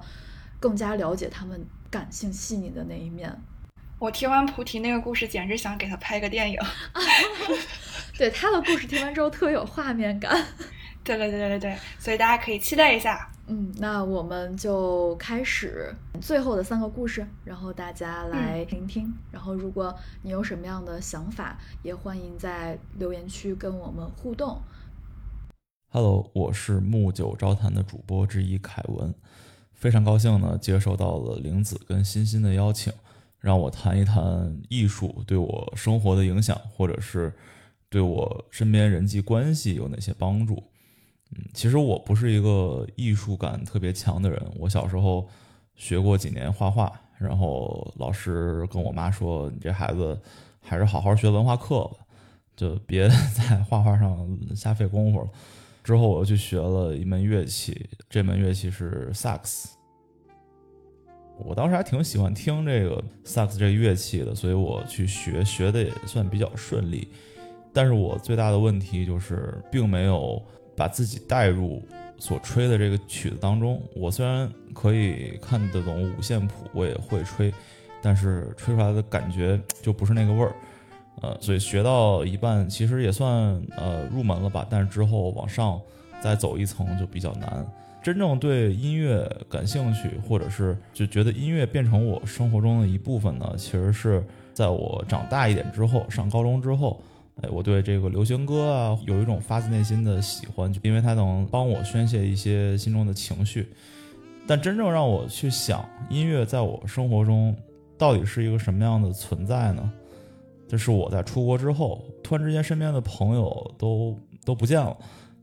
[0.60, 1.60] 更加了解他们
[1.90, 3.36] 感性细腻的那一面。
[4.00, 6.58] 我听完菩提那个故事，简直想给他拍个电影。
[8.18, 10.32] 对他的故事听完之后特别有画面感。
[11.04, 13.30] 对对对对对，所以大家可以期待一下。
[13.48, 19.14] 嗯，那我们就开始最后的三个故事，然后大家来聆听。
[19.32, 24.62] 然后如果你有什么样的想法，也欢迎在留言区跟我们互动。
[25.90, 29.14] Hello，我是木九招谈的主播之一凯文，
[29.74, 32.94] 非常高兴呢接受到了玲子跟欣欣的邀请。
[33.40, 37.34] 让我谈一谈艺术对我生活的影响，或者是
[37.90, 40.62] 对我身边人际关系有哪些帮助。
[41.32, 44.42] 嗯，其实我不是一个艺术感特别强的人。
[44.58, 45.28] 我小时候
[45.76, 50.20] 学过几年画画，然后老师跟我妈说：“你这孩子
[50.60, 51.98] 还是好好学文化课吧，
[52.56, 55.30] 就别 在画画上瞎费功夫了。”
[55.82, 59.79] 之后我又去学了一门乐器，这门乐器是萨克斯。
[61.46, 67.08] 我当时还挺喜欢听这个萨克斯这个乐器的，所以我去学，学的也算比较顺利。
[67.72, 70.42] 但是我最大的问题就是，并没有
[70.76, 71.82] 把自己带入
[72.18, 73.82] 所吹的这个曲子当中。
[73.96, 77.54] 我虽然可以看得懂五线谱，我也会吹，
[78.02, 80.56] 但是吹出来的感觉就不是那个味儿。
[81.22, 84.66] 呃，所以学到一半，其实也算呃入门了吧。
[84.70, 85.80] 但是之后往上
[86.22, 87.66] 再走一层就比较难。
[88.10, 93.54] 真正对音乐感兴趣，或者是就觉得音乐变成我生活中的一部分呢？
[93.56, 97.00] 其实是在我长大一点之后，上高中之后，
[97.44, 103.72] 哎，我对这个流行歌啊有一种发自内心的喜欢，因为它能帮我宣泄一些心中的情绪。
[104.48, 107.56] 但真正让我去想音乐在我生活中
[107.96, 109.88] 到底是一个什么样的存在呢？
[110.68, 114.98] 这是我在出国之后，突然之间身边的朋友都都不见了，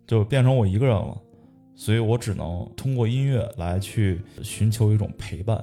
[0.04, 1.16] 就变成我一个人了。
[1.76, 5.56] 所以我只能通过音乐来去寻求一种陪伴，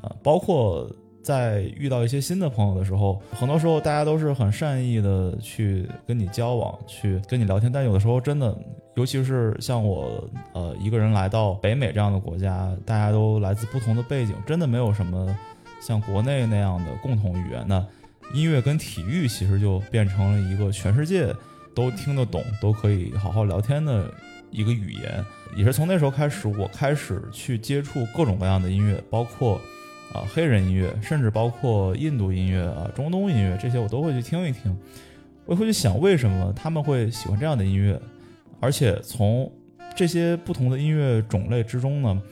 [0.00, 0.90] 啊，包括
[1.22, 8.56] 在遇到一些新的朋友的时候，很多时候大家都是很善意的去跟你交往，去跟你聊天，但有的时候真的，
[8.96, 15.36] 尤其是像我，呃，一个人来到北美这样的国家，大家都来自不同的背景，真的没有什么
[15.82, 17.62] 像国内那样的共同语言。
[17.68, 17.86] 那
[18.32, 21.34] 音乐跟体育其实就变成了一个全世界
[21.74, 24.10] 都听得懂、都可以好好聊天的。
[24.50, 25.24] 一个语言，
[25.56, 29.60] 也是从那时候开始，我开始去接触各种各样的音乐，包括
[30.12, 34.76] 啊黑人音乐，甚至包括印度音乐啊中东音乐这些，我都会去听一听。
[35.44, 37.98] 我会去想为什么他们会喜欢这样的音乐，
[38.60, 39.50] 而且从
[39.96, 42.22] 这些不同的音乐种类之中呢，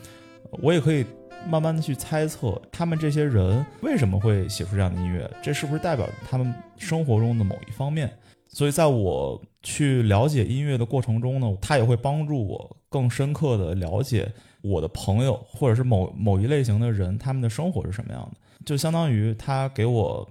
[0.51, 1.05] 我也可以
[1.49, 8.13] 慢慢的去猜测他们这些人为什么会写出这样的音乐，这是不是代表他们生活中的某一方面？
[8.57, 14.33] 所以在我去了解音乐的过程中呢，它也会帮助我更深刻的了解
[14.63, 20.27] 我的朋友或者是某某一类型的人他们的生活是什么样的，就相当于他给我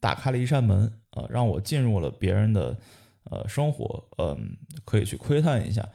[0.00, 0.90] 打开了一扇门。
[1.10, 2.74] 呃，让我进入了别人的
[3.24, 4.56] 呃生活，嗯，
[4.86, 5.86] 可以去窥探一下。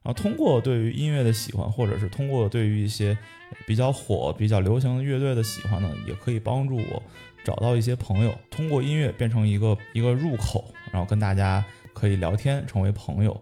[0.00, 3.18] 然后通过对于音乐的喜欢，或者是通过对于一些
[3.66, 7.02] 比较火、比较流行的乐队的喜欢呢，也可以帮助我
[7.44, 13.40] 找到一些朋友，通过音乐变成一个一个入口，然后跟大家可以聊天，成为朋友。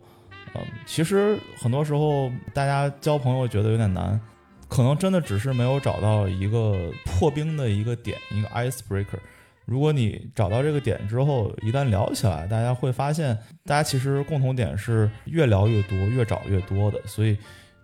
[0.54, 4.18] 嗯其实很多时候，大家交朋友觉得有点难，
[4.68, 9.18] 可能真的只是没有找到一个破冰的一个点，一个 ice breaker。
[9.66, 16.98] 如果你找到这个点之后，一旦聊起来，大家会发现，大家其实共同点是越聊越多，越找越多的。
[17.04, 17.36] 所以，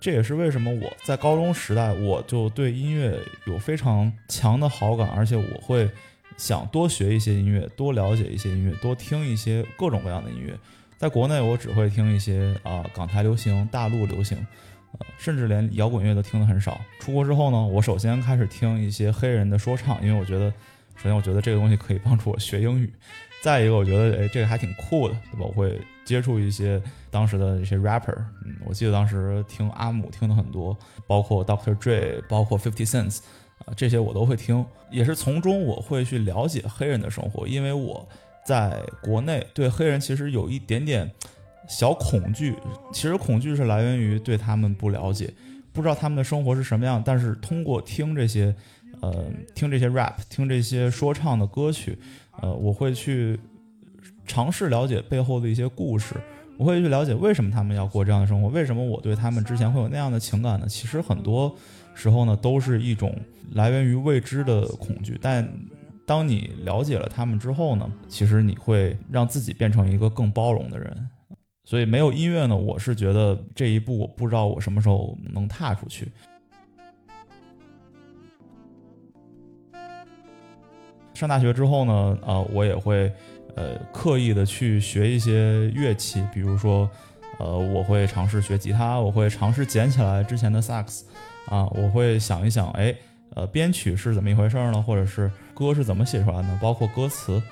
[0.03, 5.89] 这也是为什么我在高中时代，我就对音乐有非常强的好感，而且我会
[6.37, 10.59] 想多学一些音乐，多了解一些音乐，多听一些各种各样的音乐。
[10.99, 14.45] 在国内，我只会听一些啊港台流行、大陆流行，
[14.99, 16.81] 呃，甚至连摇滚乐都听的很少。
[16.99, 20.51] 出国之后呢，我首先开始听一些黑人的说唱，因为我觉得，
[20.97, 22.93] 首先我觉得这个东西可以帮助我学英语，
[23.41, 25.47] 再一个我觉得，哎，这个还挺酷的，对吧？
[25.47, 30.77] 我会接触一些当时的一些 rapper，嗯，我记得当时听阿姆听的很多，
[31.07, 31.77] 包括 Dr.
[31.77, 33.19] Dre，包括 Fifty Cent，
[33.65, 38.09] 啊，这些我都会听，也是从中我会去了解黑人的生活，因为我。
[38.45, 41.09] 在国内对黑人其实有一点点
[41.69, 42.57] 小恐惧，
[42.93, 45.33] 其实恐惧是来源于对他们不了解，
[45.73, 47.01] 不知道他们的生活是什么样。
[47.07, 48.53] 但是通过听这些，
[49.01, 51.97] 呃，听这些 rap，听这些说唱的歌曲，
[52.41, 53.39] 呃，我会去
[54.27, 56.15] 尝试了解背后的一些故事，
[56.57, 60.67] 我会去了解为什么他们要过这样的生活，为什么我对他们之前会有那样的情感呢？
[60.69, 61.55] 其实很多
[61.95, 63.15] 时候呢，都是一种
[63.53, 65.49] 来源于未知的恐惧，但。
[66.05, 71.09] 当你了解了他们之后呢，其实你会让自己变成一个更包容的人。
[71.65, 76.11] 所以没有音乐呢，我是觉得这一步我不知道我什么时候能踏出去。
[81.15, 83.11] 上大学之后呢，呃，我也会
[83.55, 86.89] 呃刻意的去学一些乐器，比如说，
[87.39, 91.05] 呃，我会尝试学吉他，我会尝试捡起来之前的萨克斯，
[91.47, 92.95] 啊，我会想一想，哎。
[93.35, 94.83] 呃，编曲是怎么一回事呢？
[94.83, 96.59] 或者是歌是怎么写出来的？
[96.61, 97.43] 包括歌词，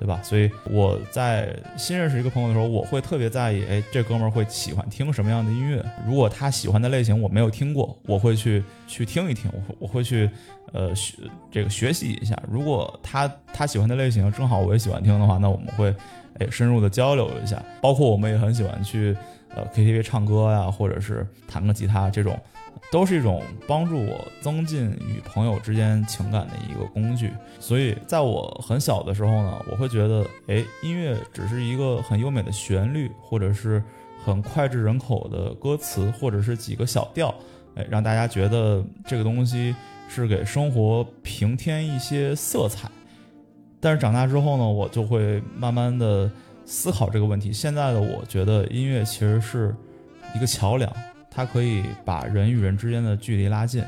[0.00, 0.18] 对吧？
[0.22, 5.84] 所以我在新认识一个朋友的时候，我会特别在意，哎，这哥们儿会喜欢听什么样的音乐？
[6.06, 10.30] 如果他喜欢的类型我没有听过，我会去去听一听，我我会去
[10.72, 11.18] 呃学
[11.50, 12.34] 这个学习一下。
[12.50, 15.94] 如果他他喜欢的类型正好我也喜欢听的话，那我们会
[16.38, 17.62] 哎深入的交流一下。
[17.82, 19.14] 包括我们也很喜欢去
[19.54, 22.40] 呃 KTV 唱歌呀，或者是弹个吉他这种。
[22.90, 27.30] 都是一种帮助我增进与朋友之间情感的一个工具，
[27.60, 33.80] 所以在我很小的时候呢，我会觉得，哎，音乐只是一个很优美的旋律，或者是
[34.24, 37.32] 很脍炙人口的歌词，或者是几个小调，
[37.76, 39.74] 哎，让大家觉得这个东西
[40.08, 42.90] 是给生活平添一些色彩。
[43.78, 46.28] 但是长大之后呢，我就会慢慢的
[46.66, 47.52] 思考这个问题。
[47.52, 49.72] 现在的我觉得音乐其实是
[50.34, 50.92] 一个桥梁。
[51.30, 53.84] 它可以把人与人之间的距离拉近，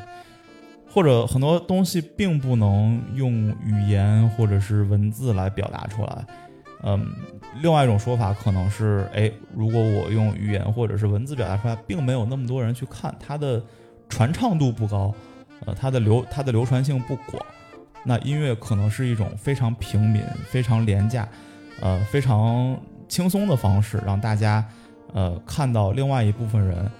[0.89, 3.33] 或者很多东西并不能用
[3.65, 6.25] 语言或者是文字来表达出来。
[6.85, 7.07] 嗯，
[7.61, 13.63] 另外一种说法可能是，哎，如果我用语言或者是文字表达出来，并没有那么多人去看，它的
[14.09, 15.15] 传唱度不高，
[15.65, 17.45] 呃，它的流它的流传性不广，
[18.05, 21.29] 那音乐可能是一种非常平民、非常廉价、
[21.81, 22.77] 呃，非常
[23.09, 24.65] 轻松的方式，让大家
[25.13, 26.91] 呃看到另外一部分人。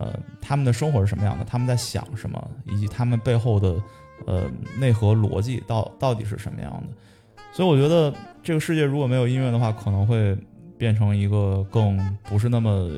[0.00, 1.44] 呃，他们的生活是什么样的？
[1.44, 2.50] 他们在想什么？
[2.64, 3.76] 以及他们背后的
[4.26, 6.88] 呃内核逻辑到到底是什么样的？
[7.52, 10.34] 所以我觉得这个世界如果没有音乐的话，可能会
[10.78, 12.90] 变成一个更不是那么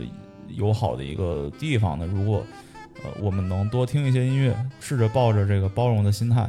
[0.48, 2.06] 友好的一个地方的。
[2.06, 2.44] 如果
[3.02, 6.48] 呃我们能多听一些音乐，试着抱着这个包容的心态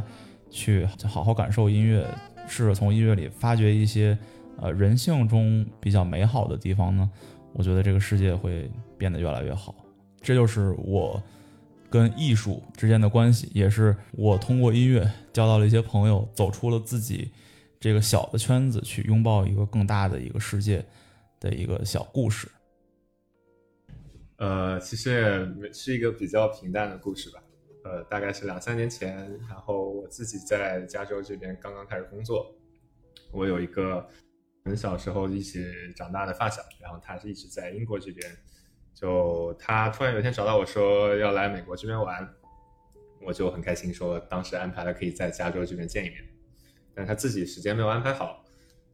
[0.52, 2.08] 去好好感受音乐，
[2.48, 4.16] 试着从音乐里发掘一些
[4.62, 7.10] 呃人性中比较美好的地方呢，
[7.54, 9.74] 我觉得这个世界会变得越来越好。
[10.24, 11.22] 这就是我
[11.90, 17.30] 跟艺术之间的关系，也是我通过音乐交到了一些朋友，走出了自己
[17.80, 20.84] 这个小的圈子，去拥抱一个更大的一个世界
[21.40, 22.48] 的一个小故事。
[24.38, 27.44] 呃，其实也是一个比较平淡的故事吧。
[27.84, 29.16] 呃，大概是两三年前，
[29.50, 32.56] 然后我自己在加州这边刚刚开始工作，
[33.32, 34.08] 我有一个
[34.64, 35.64] 很小时候一起
[35.96, 38.30] 长大的发小，然后他是一直在英国这边，
[38.94, 42.28] 就他突然有一天找到我说要来美国这边玩，
[43.26, 46.24] 我就很开心，说当时安排了可以在加州这边见一面，
[46.96, 48.40] 但他自己时间没有安排好。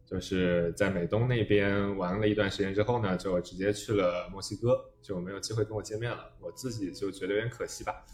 [0.06, 6.32] 就是在美东那边玩了一段时间之后呢，就直接去了墨西哥，就没有机会跟我见面了。
[6.40, 8.04] 我自己就觉得有点可惜吧。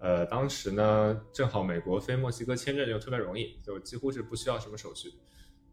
[0.00, 5.08] 呃，当时呢，正好美国飞墨西哥签证就特别容易，就几乎是不需要什么手续。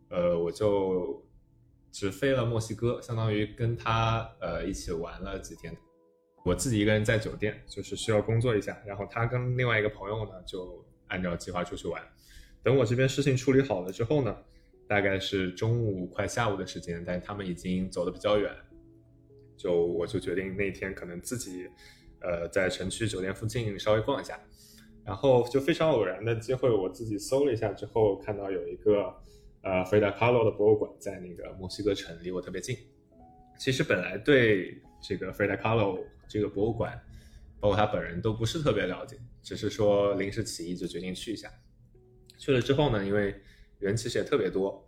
[0.09, 1.26] 呃，我就
[1.94, 5.74] 只飞了墨西哥，相当于跟他呃一起玩了几天。
[6.44, 12.04] 我自己一个人在酒店，就是需要工作一下，然后他跟另外一个朋友呢就按照计划出去玩。
[12.62, 14.36] 等我这边事情处理好了之后呢。
[14.86, 18.54] 大概是中午快下午的时间，但他们已经走的比较远，
[19.56, 21.70] 就我就决定那天可能自己，
[22.20, 24.38] 呃，在城区酒店附近稍微逛一下，
[25.06, 29.16] 然后就非常偶然的机会，我自己搜了一下之后，看到有一个
[29.64, 32.78] 呃费达卡洛的博物馆在那个墨西哥城，离我特别近。
[33.57, 36.97] 其实本来对这个费达卡洛这个博物馆，
[37.59, 41.49] 包括他本人都不是特别了解，只是说临时起意就决定去一下。
[42.38, 43.34] 去了之后呢，因为
[43.80, 44.86] 人其实也特别多，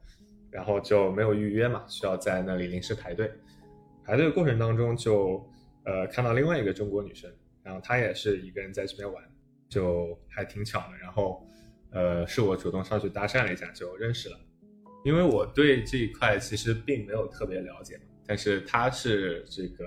[0.51, 3.31] 然后就没有预约嘛，需要在那里临时排队。
[4.03, 5.47] 排队的过程当中，就
[5.83, 7.31] 呃看到另外一个中国女生，
[7.63, 9.23] 然后她也是一个人在这边玩，
[9.69, 10.97] 就还挺巧的。
[10.97, 11.47] 然后
[11.91, 14.37] 呃是我主动上去搭讪了一下，就认识了。
[15.05, 19.85] 因为我对这一块其实并没有特别了解，但是他是这个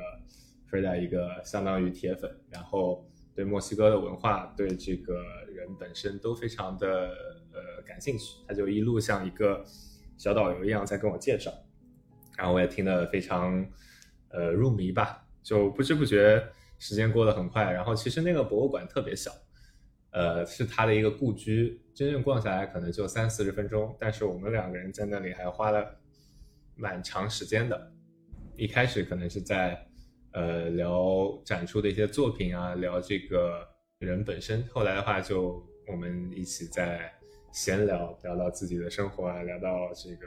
[0.70, 5.14] Frida 一个相当于铁粉，然后对墨西哥的文化，对这个
[5.52, 7.36] 人本身都非常的。
[7.50, 9.64] 呃，感兴趣，他就一路像一个
[10.16, 11.52] 小导游一样在跟我介绍，
[12.36, 13.66] 然后我也听得非常
[14.28, 16.40] 呃入迷吧，就不知不觉
[16.78, 17.72] 时间过得很快。
[17.72, 19.32] 然后其实那个博物馆特别小，
[20.10, 25.98] 呃，是他的一个故居，真正逛下来可能就三四十分钟，但是我们两个人在那里还花了
[26.76, 27.92] 蛮长时间的。
[28.56, 29.86] 一开始可能是在
[30.32, 33.66] 呃聊展出的一些作品啊，聊这个
[33.98, 37.12] 人本身，后来的话就我们一起在。
[37.50, 40.26] 闲聊聊到自己的生活啊，聊到这个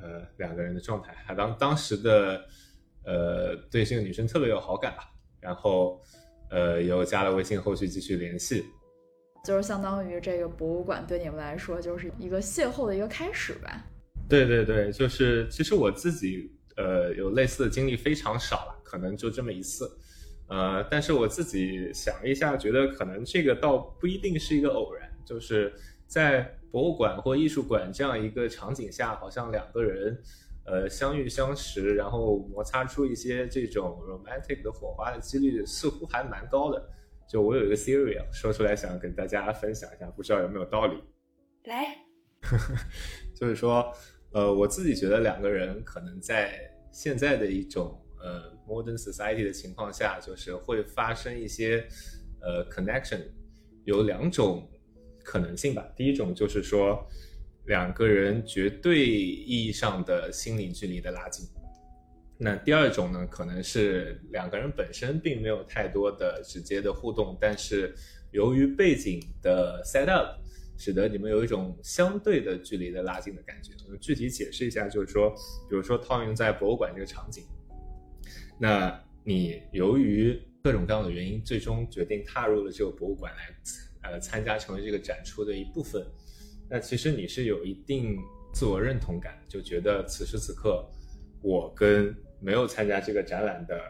[0.00, 2.46] 呃两个人的状态，还当当时的
[3.04, 6.00] 呃对这个女生特别有好感吧，然后
[6.48, 8.64] 呃又加了微信，后续继续联系，
[9.46, 13.84] 就是相当于这个博物馆对你们来说就是一个邂逅的一个开始吧。
[14.28, 19.88] 对对对，就是其实我自己呃有类似的经历非常少了，可能就这么一次，
[20.48, 25.72] 呃，但是我自己想了一下，觉得可能这个倒不一定是一个偶然，就是。
[26.08, 30.16] 在博物馆或艺术馆这样一个场景下，好像两个人，
[30.64, 36.80] 呃，相遇相识，然后摩擦出一些这种 romantic 的火花的几率似乎还蛮高的。
[37.28, 41.02] 就我有一个 theory 啊，说出来想跟大家分享一下，不知道有没有道理。
[41.64, 41.96] 来，
[43.34, 43.92] 就是说，
[44.32, 46.58] 呃，我自己觉得两个人可能在
[46.92, 51.86] 现在的一种呃 modern society 的情况下，就是会发生一些
[52.40, 53.20] 呃 connection，
[53.84, 54.68] 有两种。
[55.28, 55.84] 可能性吧。
[55.96, 57.04] 第一种就是说，
[57.64, 61.44] 两个人绝对意义上的心理距离的拉近。
[62.38, 67.94] 那第二种呢，可能是两个人本身并没有太多的直接的互动，但是
[68.30, 70.38] 由于背景的 set up，
[70.76, 73.72] 使得你们有一种相对的距离的拉近的感觉。
[73.86, 75.30] 我们具体解释一下，就是说，
[75.68, 77.44] 比如说套用在博物馆这个场景，
[78.58, 83.54] 那你由于各种各样的原因，最终决定踏入了这个博物馆来。
[84.02, 86.06] 呃，参加成为这个展出的一部分，
[86.70, 88.16] 那其实你是有一定
[88.54, 90.88] 自我认同感，就觉得此时此刻，
[91.42, 93.80] 我跟没有参加这个展览的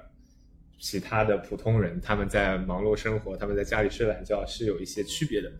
[0.78, 5.52] 其他的普通人，他们在忙碌生活，他们在家里睡懒觉，是有一些区别的。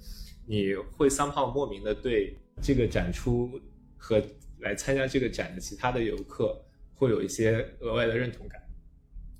[0.46, 3.60] 你会 somehow 莫名的对这个展出
[3.96, 4.22] 和
[4.60, 6.64] 来参加这个展的其他的游客
[6.94, 8.60] 会有一些额外的认同感。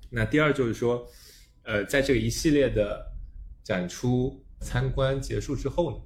[0.09, 1.07] 那第二就是说，
[1.63, 3.05] 呃，在这个一系列的
[3.63, 4.43] 展出。
[4.59, 6.03] 参观结束之后呢，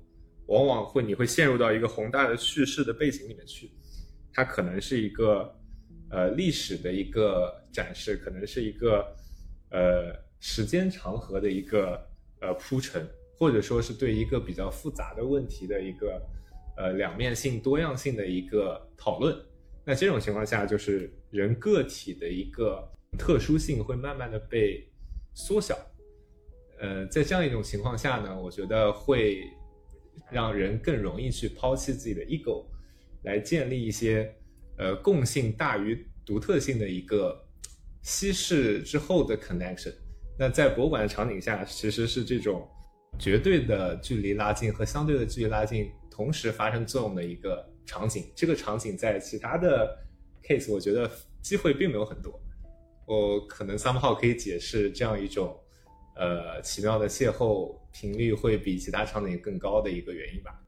[0.47, 3.71] 往往会你会陷入到一个宏大的叙事的背景里面去，
[4.33, 5.57] 它可能是一个
[6.11, 9.15] 呃历史的一个展示，可能是一个
[9.69, 11.99] 呃时间长河的一个
[12.41, 13.07] 呃铺陈，
[13.37, 16.21] 或者说是对一个比较复杂的问题的一个
[16.77, 19.35] 呃两面性、多样性的一个讨论。
[19.83, 22.87] 那这种情况下，就是人个体的一个
[23.17, 24.87] 特殊性会慢慢的被
[25.33, 25.77] 缩小。
[26.79, 29.43] 呃，在这样一种情况下呢，我觉得会
[30.31, 32.65] 让人更容易去抛弃自己的 ego，
[33.23, 34.35] 来建立一些
[34.81, 37.39] 呃共性大于独特性的一个
[38.01, 39.93] 稀释之后的 connection。
[40.39, 42.67] 那在博物馆的场景下，其实是这种
[43.19, 48.25] 绝对的距离拉近和相对的距离拉近同时发生作用的一个场景。
[48.35, 49.95] 这个场景在其他的
[50.43, 51.09] case，我觉得
[51.43, 52.41] 机会并没有很多。
[53.05, 55.55] 我可能 somehow 可以解释这样一种
[56.15, 60.59] 呃奇妙的邂逅频率会比其他场景更高的一个原因吧。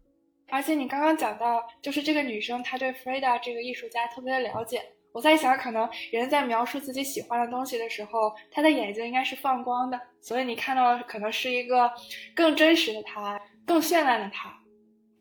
[0.54, 4.84] 而且你刚刚讲到，就是这个女生她对 Frida 这个艺术家特别的了解。
[5.12, 11.92] 我在想，可能人在描述自己喜欢的东西的时候，他的眼睛应该是放光的，所以你看到的可能是一个
[12.36, 14.56] 更真实的他，更绚烂的他。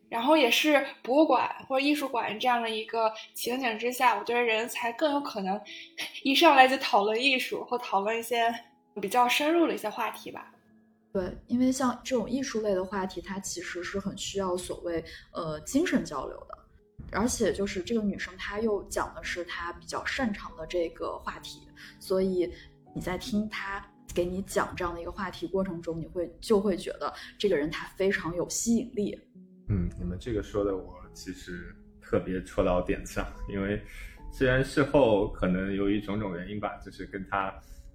[0.07, 5.59] 然后也是博物馆或者艺术馆这样的一个情景之下，我觉得人才更有可能
[6.21, 8.53] 一上来就讨论艺术或讨论一些
[9.01, 10.52] 比较深入的一些话题吧。
[11.13, 16.57] 对，因为像这种艺术类的话题，它其实是很需要所谓呃精神交流的。
[17.11, 21.67] 而且就是这个女生，她又讲的是她比较擅长的这个话题，
[21.99, 22.51] 所以
[22.95, 23.85] 你在听她
[24.15, 29.19] 给你讲这样的一个话题过程中，你会就会觉得这个人他非常有吸引力。
[29.69, 33.79] 嗯，你们这个说的我其实特别戳到点上，因为
[34.31, 37.53] 虽然事后可能由于种种原因吧，就是跟她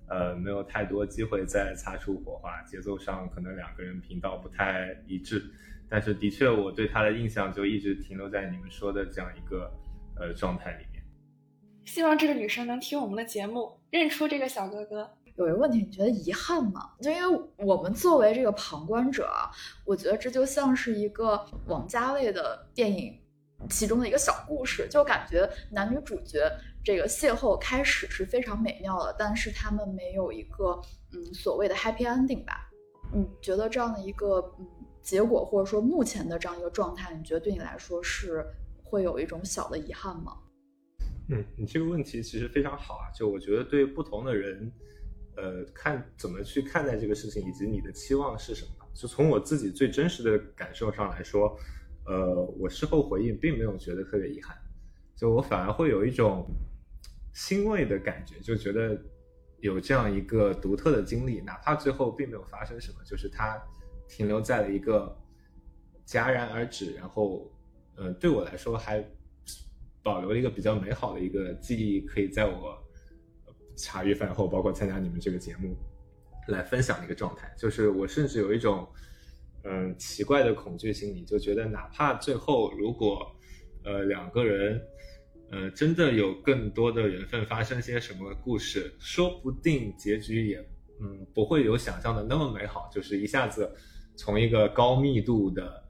[0.08, 5.42] 呃没有太多机会再擦出火花，节奏上可能两个人频道不太一致。
[5.88, 9.72] 但是的确，我对他的印象就一直停留在你们说的这样一个
[10.18, 11.02] 呃状态里面。
[11.86, 15.10] 希望这个女生能听我们的节目，认出这个小哥哥。
[15.36, 16.90] 有一个问题，你觉得遗憾吗？
[17.00, 19.30] 就因为我们作为这个旁观者，
[19.84, 23.16] 我觉得这就像是一个王家卫的电影
[23.70, 26.40] 其中的一个小故事，就感觉男女主角
[26.84, 30.80] 这个邂逅开始是非常美妙的，但是他们没有一个
[31.12, 32.70] 嗯所谓的 happy ending 吧？
[33.12, 34.66] 你觉得这样的一个嗯？
[35.00, 38.44] 结果或者说目前的这样一个状态，你觉得对你来说是
[38.84, 40.36] 会有一种小的遗憾吗？
[41.30, 43.08] 嗯，你这个问题其实非常好啊。
[43.14, 44.70] 就我觉得对不同的人，
[45.36, 48.70] 呃，看怎么去看待这个事情，以及你的期望是什么。
[48.92, 51.56] 就从我自己最真实的感受上来说，
[52.04, 54.54] 呃，我事后回应并没有觉得特别遗憾，
[55.16, 56.46] 就我反而会有一种
[57.38, 59.00] 欣慰的感觉，就觉得
[59.60, 63.56] 有这样一个独特的经历，哪怕最后并没有发生什么，就是它。
[64.10, 65.14] 停留在了一个
[66.06, 67.46] 戛然而止，然后，
[67.94, 69.06] 呃，对我来说还
[70.02, 72.82] 保留了一个比较美好的一个记忆，可以在我
[73.76, 75.76] 茶余饭后，包括参加你们这个节目
[76.46, 77.54] 来分享的一个状态。
[77.58, 78.88] 就是我甚至有一种
[79.64, 83.36] 嗯奇怪的恐惧心理，就觉得哪怕最后如果
[83.84, 84.80] 呃两个人
[85.50, 90.58] 呃真的有更多的缘分，发生些什么故事，说不定结局也
[91.00, 93.70] 嗯不会有想象的那么美好，就是一下子。
[94.20, 95.84] 从一个高密度的、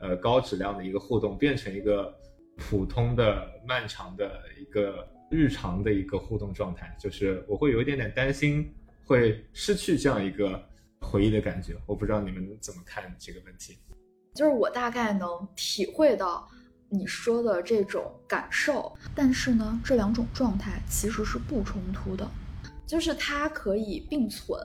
[0.00, 2.18] 呃高质量的一个互动，变成一个
[2.56, 10.58] 普通的、漫长的一个日常的一个互动状态，就是我会有一点点担心会失去这样一个
[10.98, 11.76] 回忆的感觉。
[11.86, 13.76] 我不知道你们怎么看这个问题。
[14.34, 16.48] 就是我大概能体会到
[16.88, 22.28] 你说的这种感受，但是呢，这两种状态其实是不冲突的，
[22.86, 24.58] 就是它可以并存。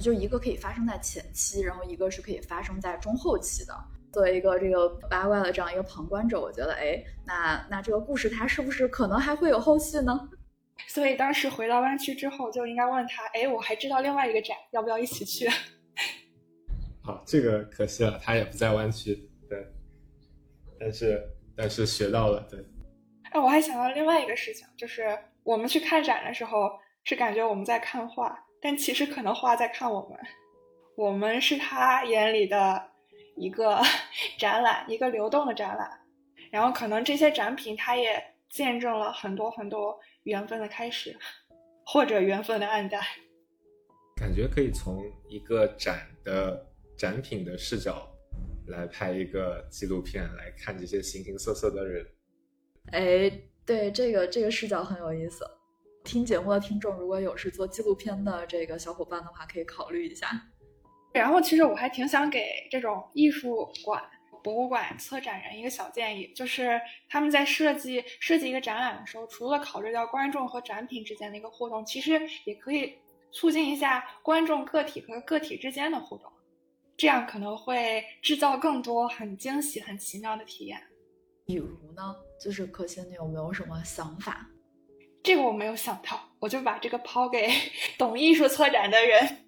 [0.00, 3.74] 就一个可以发生在前期，然后一个是可以发生在中后期的。
[4.12, 10.28] 作为一个这个八卦的这样一个旁观者，我觉得，哎，那那这个故事它是不是可能还会有后续呢？
[10.88, 15.48] 所以当时回到湾区之后，就应该问他，哎，我还知道另外一个展，要不要一起去？
[17.02, 19.66] 好，这个可惜了，他也不在湾区，对。
[20.80, 21.22] 但是
[21.56, 22.60] 但是学到了，对。
[23.30, 26.70] 哎，我还想到另外一个事情，就是我们去看展的时候，
[27.04, 28.38] 是感觉我们在看画。
[28.60, 30.18] 但其实可能画在看我们，
[30.96, 32.90] 我们是他眼里的
[33.36, 33.80] 一个
[34.38, 35.90] 展览，一个流动的展览。
[36.50, 41.16] 然后可能这些展品，它也见证了很多很多缘分的开始，
[41.84, 43.02] 或者缘分的暗淡。
[44.16, 48.08] 感觉可以从一个展的展品的视角
[48.68, 52.06] 来拍一个纪录片，来看这些形形色色的人。
[52.92, 53.30] 哎，
[53.64, 55.44] 对，这个这个视角很有意思。
[56.04, 60.30] 听节目的听众，如果有是做纪录片的这个小伙伴的话，可以考虑一下。
[61.12, 64.02] 然后，其实我还挺想给这种艺术馆、
[64.44, 72.98] 博物馆策展人一个小建议，就是他们在设计设计一个展览的时候，除了考虑到观众和展品之间的一个互动，其实也可以
[73.32, 76.30] 促进一下观众个体和个体之间的互动，
[76.96, 80.80] 这样可能会制造更多很惊喜、很奇妙的体验。
[81.44, 84.48] 比如呢，就是可心，你有没有什么想法？
[85.22, 87.48] 这个我没有想到，我就把这个抛给
[87.98, 89.44] 懂艺术策展的人。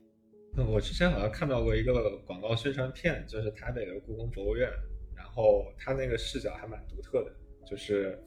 [0.73, 4.69] 我之前好像看到过一个广告宣传片，就是台北的故宫博物院，
[5.17, 7.33] 然后它那个视角还蛮独特的，
[7.65, 8.21] 就是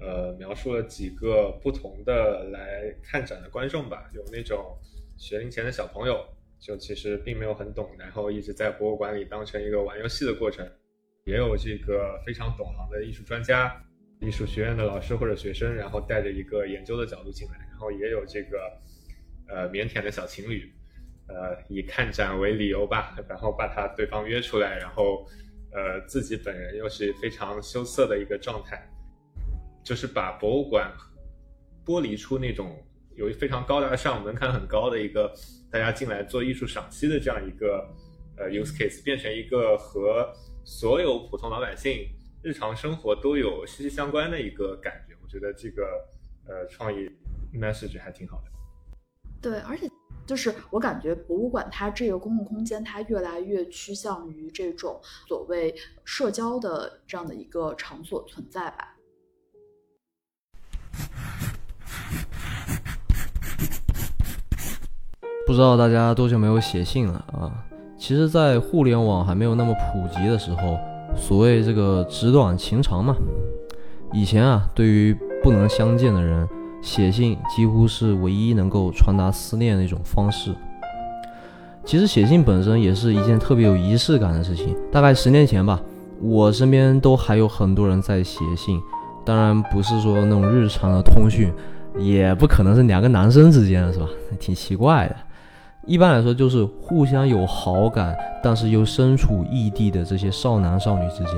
[0.00, 4.78] 呃描述了几个不同的来看展的观众吧，有那种
[5.18, 6.24] 学龄前的小朋友，
[6.62, 10.64] 就其实并没有很懂，然后一直在博物馆里当成一个玩游戏的过程。
[11.24, 13.72] 也有这个非常懂行的艺术专家、
[14.20, 18.58] 艺术学院的老师或者学生，然后带着一个研究的角度进来，然后也有这个
[19.48, 20.72] 呃腼腆的小情侣，
[21.28, 25.24] 呃以看展为理由吧，然后把他对方约出来，然后
[25.72, 28.84] 呃自己本人又是非常羞涩的一个状态，
[29.84, 30.92] 就是把博物馆
[31.84, 32.84] 剥离出那种
[33.14, 35.32] 有非常高大上、门槛很高的一个
[35.72, 37.88] 大家进来做艺术赏析的这样一个
[38.36, 40.30] 呃 use case，变成一个和
[40.66, 42.06] 所有普通老百姓
[42.42, 45.82] 日常生活都有息息相关的一个感觉，我觉得这个
[46.46, 47.08] 呃创意
[47.54, 48.50] message 还挺好的。
[49.40, 49.88] 对，而且
[50.26, 58.94] 就是我感觉博物馆它这个公共空间，它越来越趋向于这种所谓社交的这样的一个场所存在吧。
[65.46, 67.50] 不知道大家多久没有写信了啊？
[67.98, 70.78] 其实，在互联网还没有那么普及的时候，
[71.16, 73.14] 所谓这个纸短情长嘛，
[74.12, 76.48] 以前啊，对于不能相见的人，
[76.80, 80.54] 写信几乎是唯一能够传达思念的一种方式。
[81.84, 84.76] 其实写信本身也是一件特别有仪式感的事情。
[84.90, 85.80] 大概十年前吧，
[86.20, 88.80] 我身边都还有很多人在写信，
[89.24, 91.52] 当然不是说那种日常的通讯，
[91.98, 94.06] 也不可能是两个男生之间的是吧？
[94.38, 95.16] 挺奇怪的。
[95.84, 101.34] 一般来说，就是互相有好感，但是又身处异地的这些少男少女之间，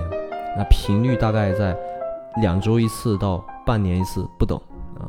[0.55, 1.75] 那频率大概在
[2.43, 4.59] 两周一次到半年一次不等
[4.99, 5.09] 啊。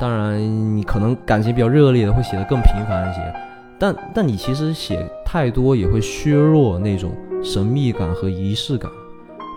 [0.00, 0.40] 当然，
[0.74, 3.34] 你可能感情比较热烈的会写得更频繁一些，
[3.78, 7.12] 但但你其实写太多也会削弱那种
[7.42, 8.90] 神秘感和仪式感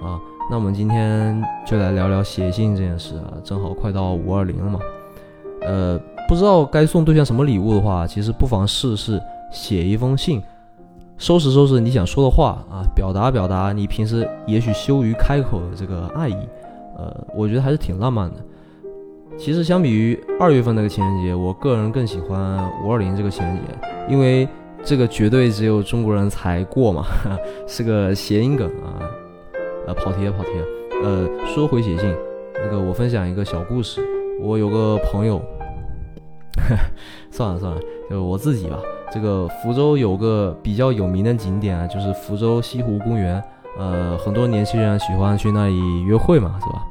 [0.03, 0.19] 啊。
[0.51, 4.79] 那我们今天就来聊聊写信这件事啊，正好快到五二零了嘛，
[5.61, 5.97] 呃。
[6.27, 9.21] 不知道该送对象什么礼物的话，其实不妨试试
[9.51, 10.43] 写一封信，
[11.17, 16.35] 收拾收拾你想说的话啊，表达表达你平时也许羞于开口的这个爱意，
[16.97, 18.35] 呃，我觉得还是挺浪漫的。
[19.37, 23.61] 其实相比于二月份那个情人节，我个人更喜欢五二零这个情人节，
[24.09, 24.47] 因为
[24.83, 27.05] 这个绝对只有中国人才过嘛，
[27.67, 28.99] 是个谐音梗啊。
[29.87, 30.65] 呃，跑题了跑题了。
[31.03, 32.13] 呃，说回写信，
[32.55, 34.01] 那个我分享一个小故事，
[34.41, 35.41] 我有个朋友。
[37.31, 37.79] 算了算了，
[38.09, 38.77] 就我自己吧。
[39.11, 43.41] 这个福州有个比较有名的景点啊，就是福州西湖公园。
[43.79, 46.83] 呃，很多年轻人喜欢去那里约会嘛，是吧？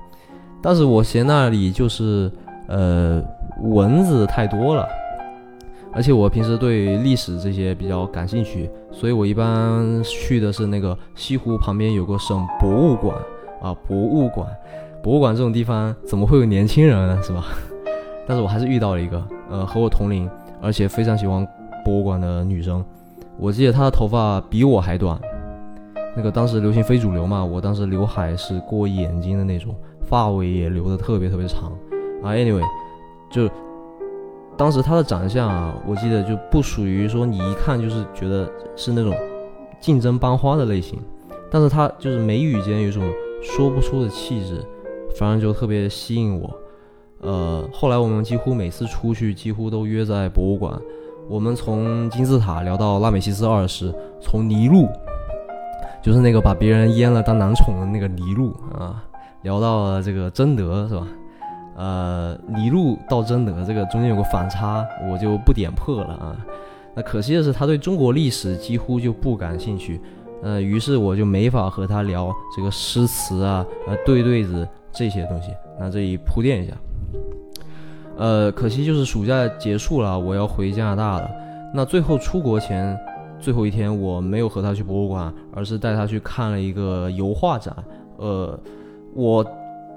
[0.63, 2.31] 但是我嫌那里就是
[2.69, 3.21] 呃
[3.63, 4.87] 蚊子太多了，
[5.93, 13.17] 而且我平时对历史这些比较感兴趣，所以我一般去的是那个西湖旁边有个省博物馆
[13.61, 14.49] 啊，博物馆，
[15.03, 17.45] 博物馆这种地方怎么会有年轻人呢，是吧？
[18.27, 20.29] 但是我还是遇到了一个，呃，和我同龄，
[20.61, 21.47] 而且非常喜欢
[21.85, 22.85] 博物馆的女生。
[23.39, 25.21] 我记得她的头发比我还短，
[26.17, 31.71] 那个当时流行非主流嘛，我当时刘海是过眼睛的那种，发尾也留的特别特别长。
[32.23, 32.65] 啊，anyway，
[33.31, 33.49] 就
[34.57, 39.15] 当时她的长相啊，我记得就不属于说你一看就是觉得是那种
[39.79, 40.99] 竞争班花的类型，
[41.51, 43.05] 但是她就是眉宇间有一种
[43.43, 44.65] 说不出的气质，
[45.19, 46.51] 反正就特别吸引我。
[47.27, 50.81] 呃，后来我们几乎每次出去，几乎都约在博物馆。
[51.29, 54.87] 我们从金字塔聊到拉美西斯二世，从尼禄，
[56.01, 59.03] 就是那个把别人阉了当男宠的那个尼禄啊，
[59.43, 61.09] 聊到了这个贞德，是吧？
[61.77, 66.37] 呃，尼禄到贞德这个中间有个反差，我就不点破了啊。
[66.95, 70.01] 那可惜的是，他对中国历史几乎就不感兴趣，
[70.45, 75.51] 呃，于是我就没法和他聊这个诗词啊、呃对对子这些东西。
[75.77, 76.73] 那这里铺垫一下。
[78.17, 81.31] 呃，可惜就是暑假结束了，我要回加拿大了。
[81.75, 82.99] 那最后出国前
[83.39, 87.77] 最后一天，我没有和他去博物馆，而是带他去看了一个油画展。
[88.17, 88.59] 呃，
[89.15, 89.45] 我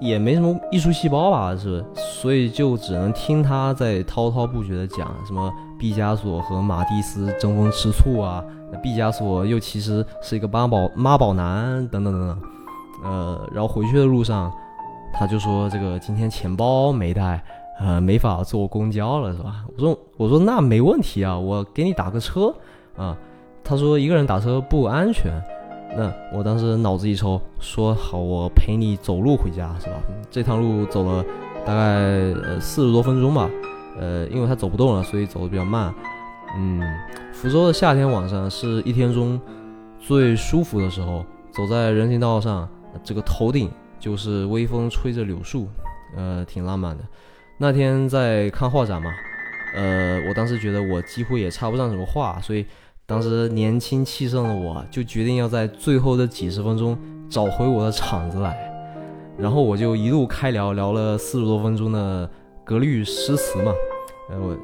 [0.00, 8.44] 也没什么艺术细胞吧，是，所以就只能听他在滔滔不绝的讲什么毕加索和马蒂斯争风吃醋啊，
[8.82, 12.38] 毕加索又其实是一个妈宝妈宝男等等等等。
[13.02, 14.52] 呃，然后回去的路上，
[15.12, 17.42] 他就说这个今天钱包没带。
[17.82, 19.64] 呃，没法坐公交了，是吧？
[19.74, 22.54] 我说，我说那没问题啊，我给你打个车
[22.94, 23.16] 啊。
[23.64, 25.32] 他说一个人打车不安全。
[25.96, 29.94] 那我当时脑子一抽，说好，我陪你走路回家，是吧？
[30.30, 31.24] 这趟路走了
[31.64, 31.80] 大概
[32.42, 33.48] 呃四十多分钟吧。
[33.98, 35.90] 呃，因为他走不动了，所以走的比较慢。
[36.58, 36.82] 嗯，
[37.32, 39.40] 福州的夏天晚上是一天中
[39.98, 42.68] 最舒服的时候，走在人行道上，
[43.02, 43.70] 这个头顶
[44.00, 45.68] 就是微风吹着柳树，
[46.16, 47.04] 呃，挺浪漫的。
[47.58, 49.10] 那天在看画展嘛，
[49.76, 52.64] 呃，我当时觉得我几乎也插不上什么话，所以
[53.04, 56.98] 当时年轻气盛的我，就决定要在最后的几十分钟
[57.28, 58.56] 找回我的场子来。
[59.38, 62.28] 然后我就一路开聊，聊了四十多分钟的
[62.64, 63.72] 格律诗词嘛。
[64.30, 64.56] 然后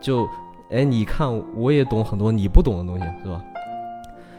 [0.00, 0.28] 就，
[0.70, 3.42] 哎，你看我也懂很多你不懂的东西，是吧？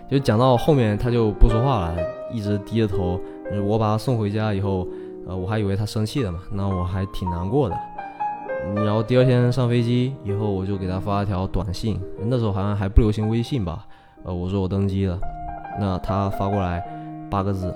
[0.09, 1.97] 就讲到后面他就不说话了，
[2.31, 3.19] 一直低着头。
[3.63, 4.87] 我把他送回家以后，
[5.27, 7.77] 呃，我还以为他生气了嘛，那我还挺难过的。
[8.75, 13.85] 然后第二天上飞机以后，我就给他发了条短信，那时候好像还不流行微信吧。
[14.23, 15.17] 呃，我说我登机了，
[15.79, 16.83] 那他发过来
[17.29, 17.73] 八个字，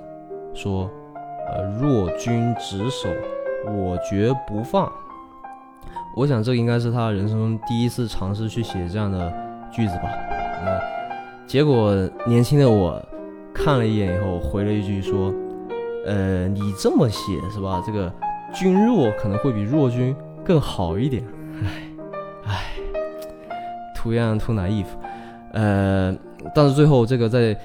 [0.53, 0.89] 说，
[1.47, 3.07] 呃，若君执手，
[3.71, 4.91] 我绝不放。
[6.17, 9.31] 我想这应该是他人生中第一次尝试去写这样的
[9.71, 10.09] 句子吧。
[10.65, 10.77] 那
[11.47, 11.95] 结果
[12.25, 13.01] 年轻的我
[13.53, 15.33] 看了一眼以后，回了一句说，
[16.05, 17.83] 呃，你这么写是吧？
[17.85, 18.11] 这个
[18.53, 20.15] 君若可能会比若君。
[20.43, 21.23] 更好一点，
[21.63, 21.83] 唉，
[22.45, 22.73] 唉
[23.95, 24.87] ，too young too naive，
[25.53, 26.17] 呃，
[26.55, 27.55] 但是最后这个在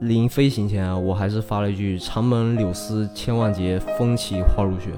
[0.00, 4.90] 临飞行前啊，我还是发了一句“长门柳丝千万结，风起花如雪”，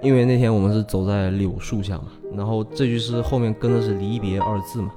[0.00, 2.04] 因为那天我们是走在柳树下嘛，
[2.34, 4.90] 然后这句诗后面跟的是离别二字嘛，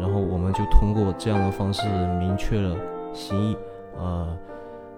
[0.00, 1.82] 然后我们就通过这样的方式
[2.18, 2.74] 明确了
[3.12, 3.56] 心意，
[3.98, 4.26] 呃，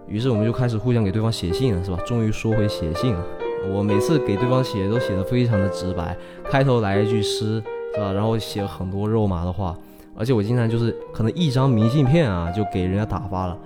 [0.08, 1.98] 于是我们就开始互相给对方写信了，是吧？
[2.06, 3.24] 终于说回写信了。
[3.68, 6.16] 我每次给对方写都写的非常的直白，
[6.48, 7.62] 开头来一句诗，
[7.94, 8.12] 是吧？
[8.12, 9.76] 然后写很多肉麻的话，
[10.14, 13.58] 而且我经常就是可能一张明信片啊就给人家打发了，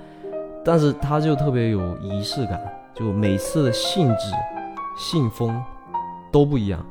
[0.64, 2.58] 但是他就特别有仪式感，
[2.94, 4.32] 就每次的信纸、
[4.96, 5.54] 信封
[6.32, 6.82] 都不一样，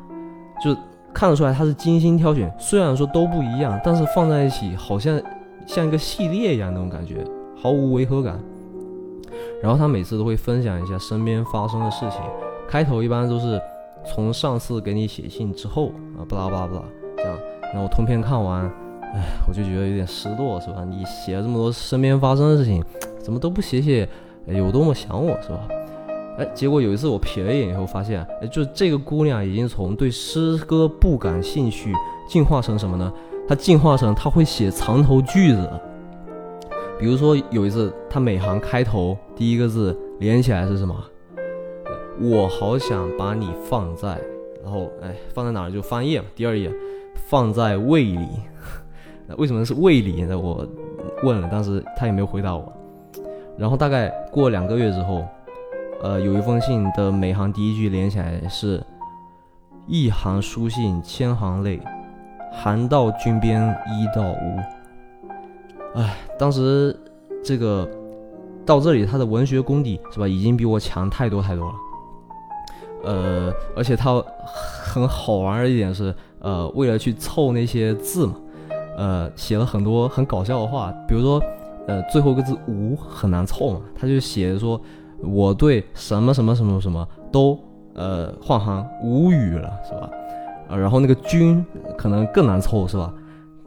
[0.64, 0.76] 就
[1.12, 2.54] 看得出来他是精心挑选。
[2.60, 5.20] 虽然说都不一样，但是放在一起好像
[5.66, 7.26] 像一个系列一样那种感觉，
[7.60, 8.40] 毫无违和感。
[9.62, 12.22] 然后他每次都会分享一下身边发生的事情。
[12.68, 13.60] 开头一般都是
[14.06, 16.84] 从上次给你写信之后啊，巴拉巴拉巴拉
[17.18, 17.38] 这样，
[17.74, 18.66] 然后通篇看完，
[19.14, 20.86] 哎，我就觉得有点失落，是吧？
[20.88, 22.84] 你写了这么多身边发生的事情，
[23.20, 24.08] 怎么都不写写
[24.46, 25.68] 有多么想我，是吧？
[26.38, 31.94] 哎，结果有一次我瞥了一眼以后，发现，哎，就这个姑娘已经从对诗歌不感兴趣，
[32.28, 33.12] 进化成什么呢？
[33.48, 35.82] 她进化成她会写藏头句子了，
[37.00, 40.94] 比如说有一次，他每行开头第一个字连起来是什么？
[42.20, 44.20] 我好想把你放在，
[44.62, 46.28] 然后哎，放在哪儿就翻页嘛。
[46.36, 46.70] 第二页，
[47.30, 48.28] 放在胃里。
[49.26, 50.38] 那 为什么是胃里呢？
[50.38, 50.68] 我
[51.24, 52.70] 问了，但是他也没有回答我。
[53.58, 55.24] 然后大概过两个月之后，
[56.02, 58.84] 呃，有一封信的每行第一句连起来是
[59.88, 61.80] “一行书信千行泪，
[62.52, 64.60] 寒到君边衣到无”。
[65.96, 66.96] 哎，当时
[67.44, 67.90] 这个
[68.66, 71.74] 到这里，他的文学功底是吧，已经比我强太多太多了。
[73.04, 74.22] 呃，而且他
[74.84, 78.36] 很好玩的一点是，呃，为了去凑那些字嘛，
[78.98, 81.42] 呃，写了很多很搞笑的话，比如说，
[81.88, 84.80] 呃，最后一个字“无”很难凑嘛，他就写说，
[85.24, 87.58] 我对什么什么什么什么都，
[87.96, 90.10] 呃，换行无语了，是吧？
[90.68, 91.66] 呃，然后那个“君”
[91.98, 93.12] 可能更难凑，是吧？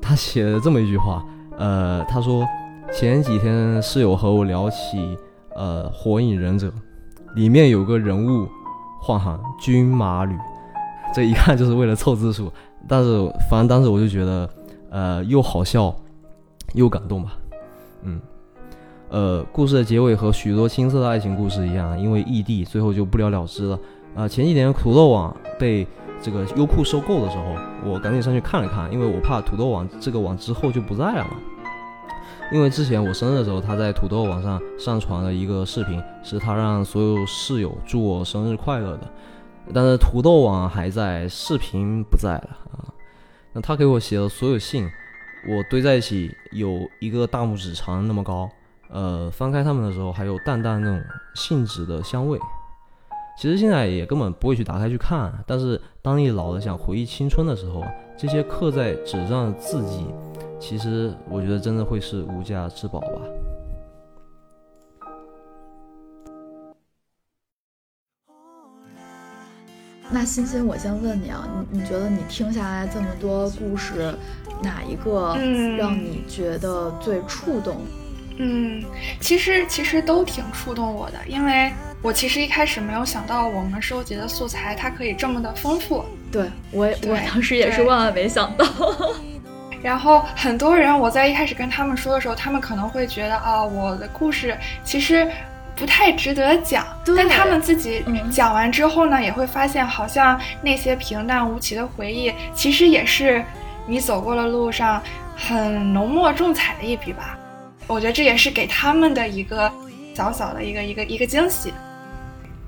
[0.01, 1.25] 他写了这么一句话，
[1.59, 2.47] 呃，他说
[2.93, 5.17] 前几天室友和我聊起，
[5.55, 6.69] 呃，《火影忍者》，
[7.35, 8.49] 里面有个人物。
[9.05, 10.39] 换行军马吕，
[11.13, 12.49] 这一看就是为了凑字数。
[12.87, 14.49] 但是反正当时我就觉得，
[14.91, 15.93] 呃，又好笑，
[16.75, 17.33] 又感动吧。
[18.05, 18.21] 嗯，
[19.09, 23.79] 呃，故事的结尾和许多青涩的爱情故事一样，因为异地，最后就不了了之了。
[24.15, 25.85] 啊，前几年土豆网被
[26.23, 31.37] 这个优酷收购的时候，我赶紧上去看了看，因为我怕土豆网这个网之后就不在了嘛。
[32.53, 39.11] 因为之前我生日的时候，他在土豆网上上传了一个视频，是他让所有室友祝我生日快乐的。
[39.73, 42.87] 但是土豆网还在，视频不在了啊。
[43.53, 44.85] 那他给我写的所有信，
[45.49, 48.49] 我堆在一起有一个大拇指长那么高。
[48.91, 51.03] 呃，翻开它们的时候，还有淡淡那种
[51.35, 52.39] 信纸的香味。
[53.39, 57.83] 其实现在也根本不会去打开去看，但是当你老了想回忆青春的时候，
[58.17, 60.07] 这些刻在纸上的字迹。
[60.61, 63.09] 其实我觉得真的会是无价之宝吧。
[70.09, 74.15] 那欣欣，我先问你啊，你你觉得你听下来这么多故事，
[74.63, 75.35] 哪一个
[75.77, 77.79] 让你觉得最触动？
[77.81, 78.02] 嗯，
[79.21, 86.05] 其实其实都挺触动我的，因为我其实一开始没有想到我们收集的素材它可以这么的丰富。
[86.31, 88.67] 对我，我当时也是万万没想到。
[89.83, 95.29] 然后很多人，我在一开始跟他们说的时候，他们可能会觉得啊，我的故事其实
[95.75, 96.87] 不太值得讲。
[97.17, 103.45] 但他们自己讲完之后呢，也会发现，好像那些平淡无奇的回忆，其实也是
[103.87, 105.03] 你走过的路上
[105.37, 107.37] 很浓墨重彩的一笔吧。
[107.87, 109.71] 我觉得这也是给他们的一个
[110.15, 111.73] 小小的一个一个一个惊喜。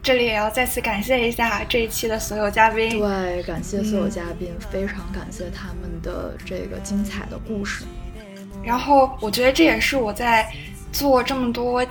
[0.02, 7.84] 这里也要再次感谢一下这一期的所有嘉宾，对，感谢所有嘉宾，非常感谢他们的这个精彩的故事。
[8.62, 10.46] 然后我觉得这也是我在
[10.92, 11.82] 做这么多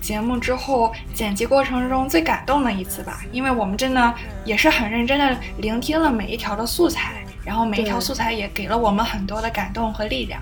[0.00, 4.14] 节目之后剪辑过程中最感动的一次吧，因为我们真的
[4.44, 7.14] 也是很认真的聆听了每一条的素材，
[7.44, 10.40] 然后每一条素材也给了我们很多的感动和力量。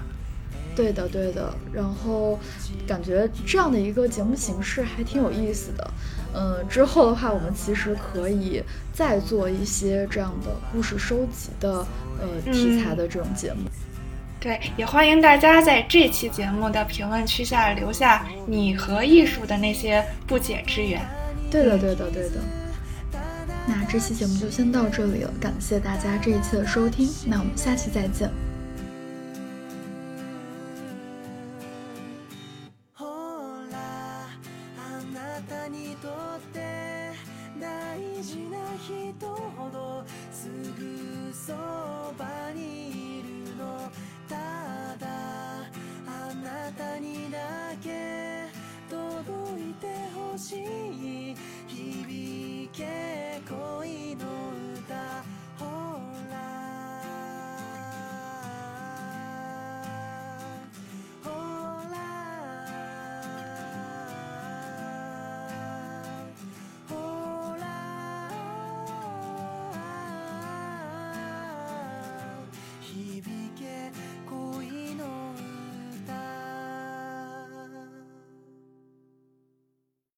[0.74, 1.54] 对的，对的。
[1.72, 2.38] 然后
[2.86, 5.90] 感觉这样的一个节目形式还挺有意思的。
[6.34, 8.62] 嗯，之后的话，我们其实可以
[8.92, 11.86] 再做一些这样的故事收集的
[12.20, 13.60] 呃题材的这种节目。
[14.40, 21.00] 对，也欢迎大家在这期节目的评论区下留下你和艺术的那些不解之缘。
[21.50, 22.40] 对的，对的，对的。
[23.66, 28.28] 那这期节目就先到这里了，感谢大家这一期的收听，那我们下期再见。